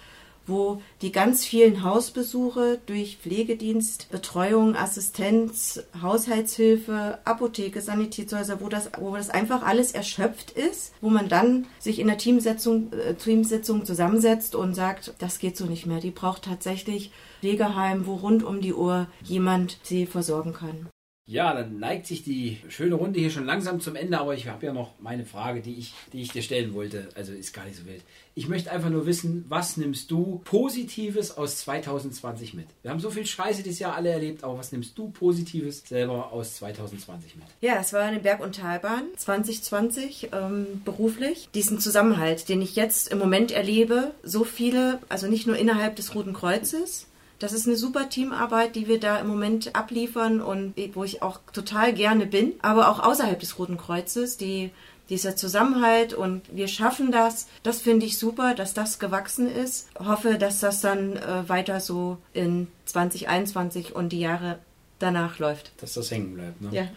[0.47, 9.17] wo die ganz vielen Hausbesuche durch Pflegedienst, Betreuung, Assistenz, Haushaltshilfe, Apotheke, Sanitätshäuser, wo das, wo
[9.17, 14.55] das einfach alles erschöpft ist, wo man dann sich in der Teamsitzung, äh, Teamsitzung zusammensetzt
[14.55, 16.01] und sagt, das geht so nicht mehr.
[16.01, 20.89] Die braucht tatsächlich Pflegeheim, wo rund um die Uhr jemand sie versorgen kann.
[21.33, 24.67] Ja, dann neigt sich die schöne Runde hier schon langsam zum Ende, aber ich habe
[24.67, 27.09] ja noch meine Frage, die ich, die ich dir stellen wollte.
[27.15, 28.03] Also ist gar nicht so wild.
[28.35, 32.67] Ich möchte einfach nur wissen, was nimmst du Positives aus 2020 mit?
[32.83, 36.33] Wir haben so viel Scheiße dieses Jahr alle erlebt, aber was nimmst du Positives selber
[36.33, 37.47] aus 2020 mit?
[37.63, 41.49] Ja, es war eine Berg- und Talbahn 2020 ähm, beruflich.
[41.55, 46.15] Diesen Zusammenhalt, den ich jetzt im Moment erlebe, so viele, also nicht nur innerhalb des
[46.15, 47.07] Roten Kreuzes,
[47.43, 51.41] das ist eine super Teamarbeit, die wir da im Moment abliefern und wo ich auch
[51.53, 52.53] total gerne bin.
[52.63, 54.71] Aber auch außerhalb des Roten Kreuzes, die,
[55.09, 57.49] dieser Zusammenhalt und wir schaffen das.
[57.65, 59.89] Das finde ich super, dass das gewachsen ist.
[59.99, 64.61] Hoffe, dass das dann äh, weiter so in 2021 und die Jahre
[65.01, 65.73] danach läuft.
[65.79, 66.61] Dass das hängen bleibt.
[66.61, 66.69] Ne?
[66.71, 66.89] Ja.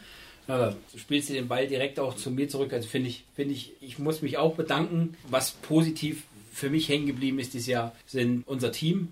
[0.47, 2.71] Ja, da spielst du den Ball direkt auch zu mir zurück.
[2.71, 5.17] Also finde ich, finde ich, ich muss mich auch bedanken.
[5.27, 6.21] Was positiv
[6.53, 9.09] für mich hängen geblieben ist dieses Jahr, sind unser Team,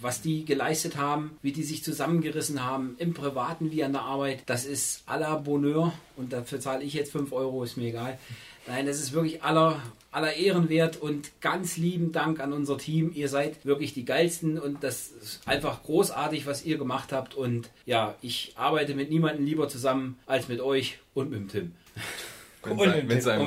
[0.00, 4.42] was die geleistet haben, wie die sich zusammengerissen haben, im Privaten wie an der Arbeit,
[4.46, 8.18] das ist à la Bonheur und dafür zahle ich jetzt 5 Euro, ist mir egal.
[8.66, 13.12] Nein, das ist wirklich aller, aller Ehrenwert und ganz lieben Dank an unser Team.
[13.14, 17.36] Ihr seid wirklich die geilsten und das ist einfach großartig, was ihr gemacht habt.
[17.36, 21.72] Und ja, ich arbeite mit niemandem lieber zusammen als mit euch und mit dem Tim.
[22.64, 23.46] Wenn es sein,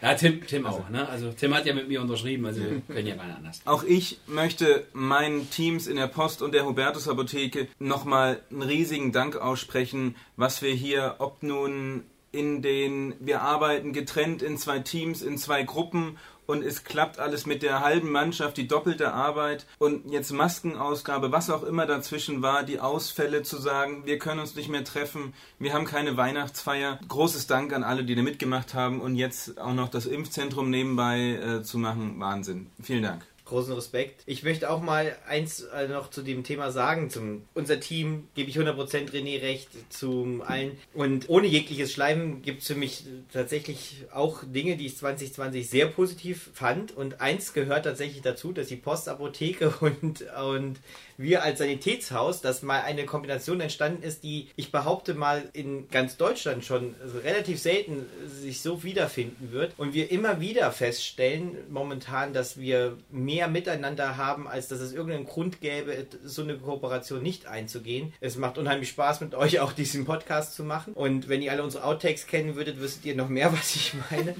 [0.00, 0.88] Ja, Tim, Tim auch.
[0.90, 1.08] Ne?
[1.08, 3.60] Also Tim hat ja mit mir unterschrieben, also wir können ja nicht anders.
[3.64, 9.12] Auch ich möchte meinen Teams in der Post und der Hubertus Apotheke nochmal einen riesigen
[9.12, 15.22] Dank aussprechen, was wir hier, ob nun in den, wir arbeiten getrennt in zwei Teams,
[15.22, 16.18] in zwei Gruppen
[16.48, 21.50] und es klappt alles mit der halben Mannschaft, die doppelte Arbeit und jetzt Maskenausgabe, was
[21.50, 25.74] auch immer dazwischen war, die Ausfälle zu sagen, wir können uns nicht mehr treffen, wir
[25.74, 26.98] haben keine Weihnachtsfeier.
[27.06, 31.34] Großes Dank an alle, die da mitgemacht haben und jetzt auch noch das Impfzentrum nebenbei
[31.34, 32.18] äh, zu machen.
[32.18, 32.70] Wahnsinn.
[32.82, 34.22] Vielen Dank großen Respekt.
[34.26, 37.10] Ich möchte auch mal eins äh, noch zu dem Thema sagen.
[37.10, 40.78] Zum, unser Team gebe ich 100% René recht, zu allen.
[40.94, 45.86] Und ohne jegliches Schleimen gibt es für mich tatsächlich auch Dinge, die ich 2020 sehr
[45.86, 46.96] positiv fand.
[46.96, 50.78] Und eins gehört tatsächlich dazu, dass die Postapotheke und, und
[51.16, 56.16] wir als Sanitätshaus, dass mal eine Kombination entstanden ist, die ich behaupte mal in ganz
[56.16, 56.94] Deutschland schon
[57.24, 59.74] relativ selten sich so wiederfinden wird.
[59.78, 65.26] Und wir immer wieder feststellen momentan, dass wir mehr miteinander haben, als dass es irgendeinen
[65.26, 68.12] Grund gäbe, so eine Kooperation nicht einzugehen.
[68.20, 70.92] Es macht unheimlich Spaß mit euch auch diesen Podcast zu machen.
[70.94, 74.34] Und wenn ihr alle unsere Outtakes kennen würdet, wüsstet ihr noch mehr, was ich meine.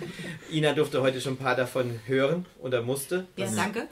[0.53, 3.27] Ina durfte heute schon ein paar davon hören oder musste.
[3.37, 3.89] Ja, danke.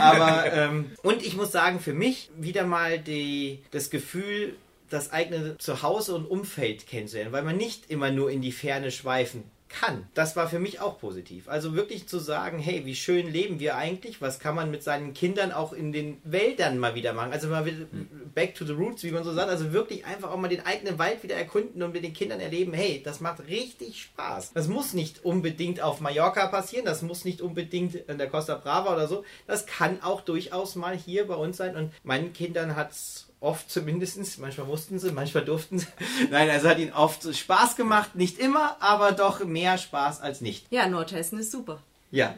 [0.00, 4.54] Aber ähm, und ich muss sagen, für für mich wieder mal die, das Gefühl,
[4.90, 9.42] das eigene Zuhause und Umfeld kennenzulernen, weil man nicht immer nur in die Ferne schweifen
[9.70, 10.06] kann.
[10.14, 11.48] Das war für mich auch positiv.
[11.48, 14.20] Also wirklich zu sagen, hey, wie schön leben wir eigentlich?
[14.20, 17.32] Was kann man mit seinen Kindern auch in den Wäldern mal wieder machen?
[17.32, 17.86] Also mal wieder
[18.34, 19.48] back to the roots, wie man so sagt.
[19.48, 22.72] Also wirklich einfach auch mal den eigenen Wald wieder erkunden und mit den Kindern erleben,
[22.72, 24.52] hey, das macht richtig Spaß.
[24.52, 28.92] Das muss nicht unbedingt auf Mallorca passieren, das muss nicht unbedingt in der Costa Brava
[28.92, 29.24] oder so.
[29.46, 31.76] Das kann auch durchaus mal hier bei uns sein.
[31.76, 35.86] Und meinen Kindern hat es oft zumindest, manchmal mussten sie, manchmal durften sie.
[36.30, 40.66] Nein, also hat ihnen oft Spaß gemacht, nicht immer, aber doch mehr Spaß als nicht.
[40.70, 41.82] Ja, Nordhessen ist super.
[42.10, 42.34] Ja,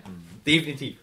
[0.46, 0.96] definitiv.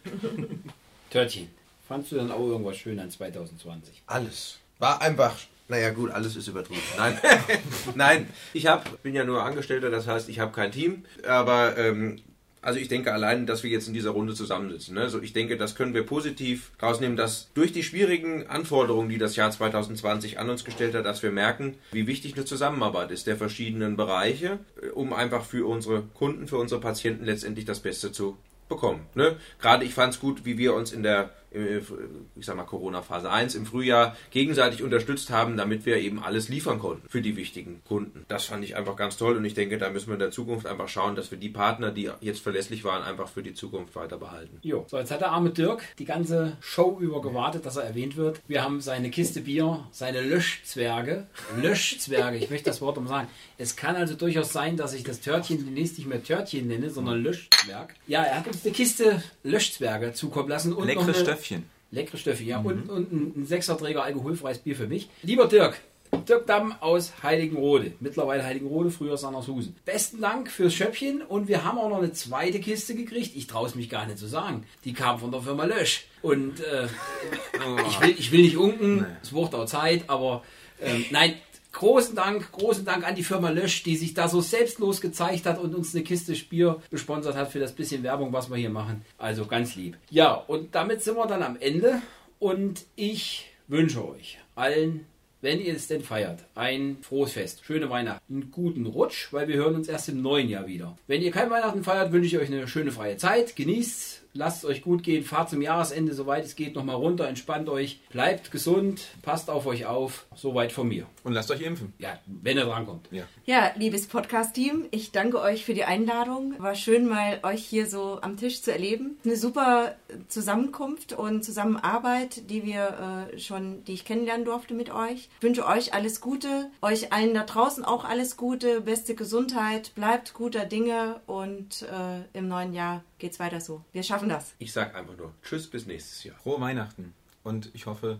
[1.09, 1.49] Törtchen,
[1.87, 4.03] fandst du dann auch irgendwas schön an 2020?
[4.07, 4.57] Alles.
[4.77, 5.35] War einfach
[5.69, 6.81] naja gut, alles ist übertrieben.
[6.97, 7.19] Nein,
[7.95, 8.29] nein.
[8.53, 11.05] Ich hab, bin ja nur Angestellter, das heißt, ich habe kein Team.
[11.27, 12.19] Aber ähm,
[12.61, 14.95] also ich denke allein, dass wir jetzt in dieser Runde zusammensitzen.
[14.95, 15.01] Ne?
[15.01, 19.35] Also ich denke, das können wir positiv rausnehmen, dass durch die schwierigen Anforderungen, die das
[19.35, 23.37] Jahr 2020 an uns gestellt hat, dass wir merken, wie wichtig eine Zusammenarbeit ist der
[23.37, 28.37] verschiedenen Bereiche, äh, um einfach für unsere Kunden, für unsere Patienten letztendlich das Beste zu
[28.67, 29.07] bekommen.
[29.15, 29.37] Ne?
[29.59, 33.55] Gerade ich fand es gut, wie wir uns in der ich sag mal Corona-Phase 1
[33.55, 38.25] im Frühjahr gegenseitig unterstützt haben, damit wir eben alles liefern konnten für die wichtigen Kunden.
[38.27, 40.67] Das fand ich einfach ganz toll und ich denke, da müssen wir in der Zukunft
[40.67, 44.17] einfach schauen, dass wir die Partner, die jetzt verlässlich waren, einfach für die Zukunft weiter
[44.17, 44.59] behalten.
[44.61, 48.15] Jo, so jetzt hat der arme Dirk die ganze Show über gewartet, dass er erwähnt
[48.15, 48.41] wird.
[48.47, 51.27] Wir haben seine Kiste Bier, seine Löschzwerge,
[51.59, 53.27] Löschzwerge, ich möchte das Wort um sagen.
[53.57, 57.23] Es kann also durchaus sein, dass ich das Törtchen demnächst nicht mehr Törtchen nenne, sondern
[57.23, 57.95] Löschzwerg.
[58.07, 61.69] Ja, er hat uns eine Kiste Löschzwerge zukommen lassen und Leckere Stöffchen.
[61.91, 62.59] Leckere Stöffchen, ja.
[62.59, 62.65] Mhm.
[62.65, 65.09] Und, und ein, ein Sechserträger alkoholfreies Bier für mich.
[65.23, 65.81] Lieber Dirk,
[66.27, 67.93] Dirk Damm aus Heiligenrode.
[67.99, 69.75] Mittlerweile Heiligenrode, früher Sandershusen.
[69.85, 73.35] Besten Dank fürs Schöppchen und wir haben auch noch eine zweite Kiste gekriegt.
[73.35, 74.65] Ich traue es mich gar nicht zu sagen.
[74.85, 76.05] Die kam von der Firma Lösch.
[76.21, 76.87] Und äh,
[77.65, 77.79] oh.
[77.87, 80.43] ich, will, ich will nicht unken, es braucht auch Zeit, aber
[80.79, 81.33] äh, nein,
[81.71, 85.59] großen Dank, großen Dank an die Firma Lösch, die sich da so selbstlos gezeigt hat
[85.59, 89.03] und uns eine Kiste Spier gesponsert hat für das bisschen Werbung, was wir hier machen.
[89.17, 89.97] Also ganz lieb.
[90.09, 92.01] Ja, und damit sind wir dann am Ende
[92.39, 95.05] und ich wünsche euch allen
[95.41, 99.55] wenn ihr es denn feiert, ein frohes Fest, schöne Weihnachten, einen guten Rutsch, weil wir
[99.55, 100.97] hören uns erst im neuen Jahr wieder.
[101.07, 104.69] Wenn ihr kein Weihnachten feiert, wünsche ich euch eine schöne freie Zeit, genießt lasst es
[104.69, 109.01] euch gut gehen, fahrt zum Jahresende, soweit es geht, nochmal runter, entspannt euch, bleibt gesund,
[109.21, 111.07] passt auf euch auf, soweit von mir.
[111.23, 111.93] Und lasst euch impfen.
[111.99, 113.07] Ja, wenn er drankommt.
[113.11, 113.23] Ja.
[113.45, 116.55] ja, liebes Podcast-Team, ich danke euch für die Einladung.
[116.59, 119.17] War schön, mal euch hier so am Tisch zu erleben.
[119.23, 119.95] Eine super
[120.27, 125.29] Zusammenkunft und Zusammenarbeit, die wir äh, schon, die ich kennenlernen durfte mit euch.
[125.37, 130.33] Ich wünsche euch alles Gute, euch allen da draußen auch alles Gute, beste Gesundheit, bleibt
[130.33, 133.81] guter Dinge und äh, im neuen Jahr geht's weiter so.
[133.91, 134.53] Wir schaffen das.
[134.59, 136.35] Ich sag einfach nur Tschüss bis nächstes Jahr.
[136.39, 137.13] Frohe Weihnachten
[137.43, 138.19] und ich hoffe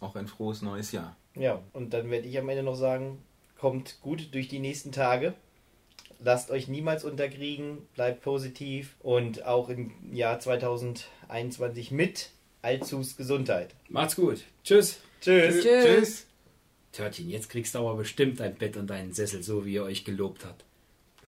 [0.00, 1.16] auch ein frohes neues Jahr.
[1.36, 3.22] Ja, und dann werde ich am Ende noch sagen,
[3.58, 5.34] kommt gut durch die nächsten Tage.
[6.20, 12.30] Lasst euch niemals unterkriegen, bleibt positiv und auch im Jahr 2021 mit
[12.60, 13.74] Allzus Gesundheit.
[13.88, 14.42] Macht's gut.
[14.64, 14.98] Tschüss.
[15.20, 15.62] Tschüss.
[15.62, 15.84] Tschüss.
[15.84, 16.26] Tschüss.
[16.92, 20.04] Törtchen, jetzt kriegst du aber bestimmt dein Bett und deinen Sessel, so wie ihr euch
[20.04, 20.64] gelobt habt.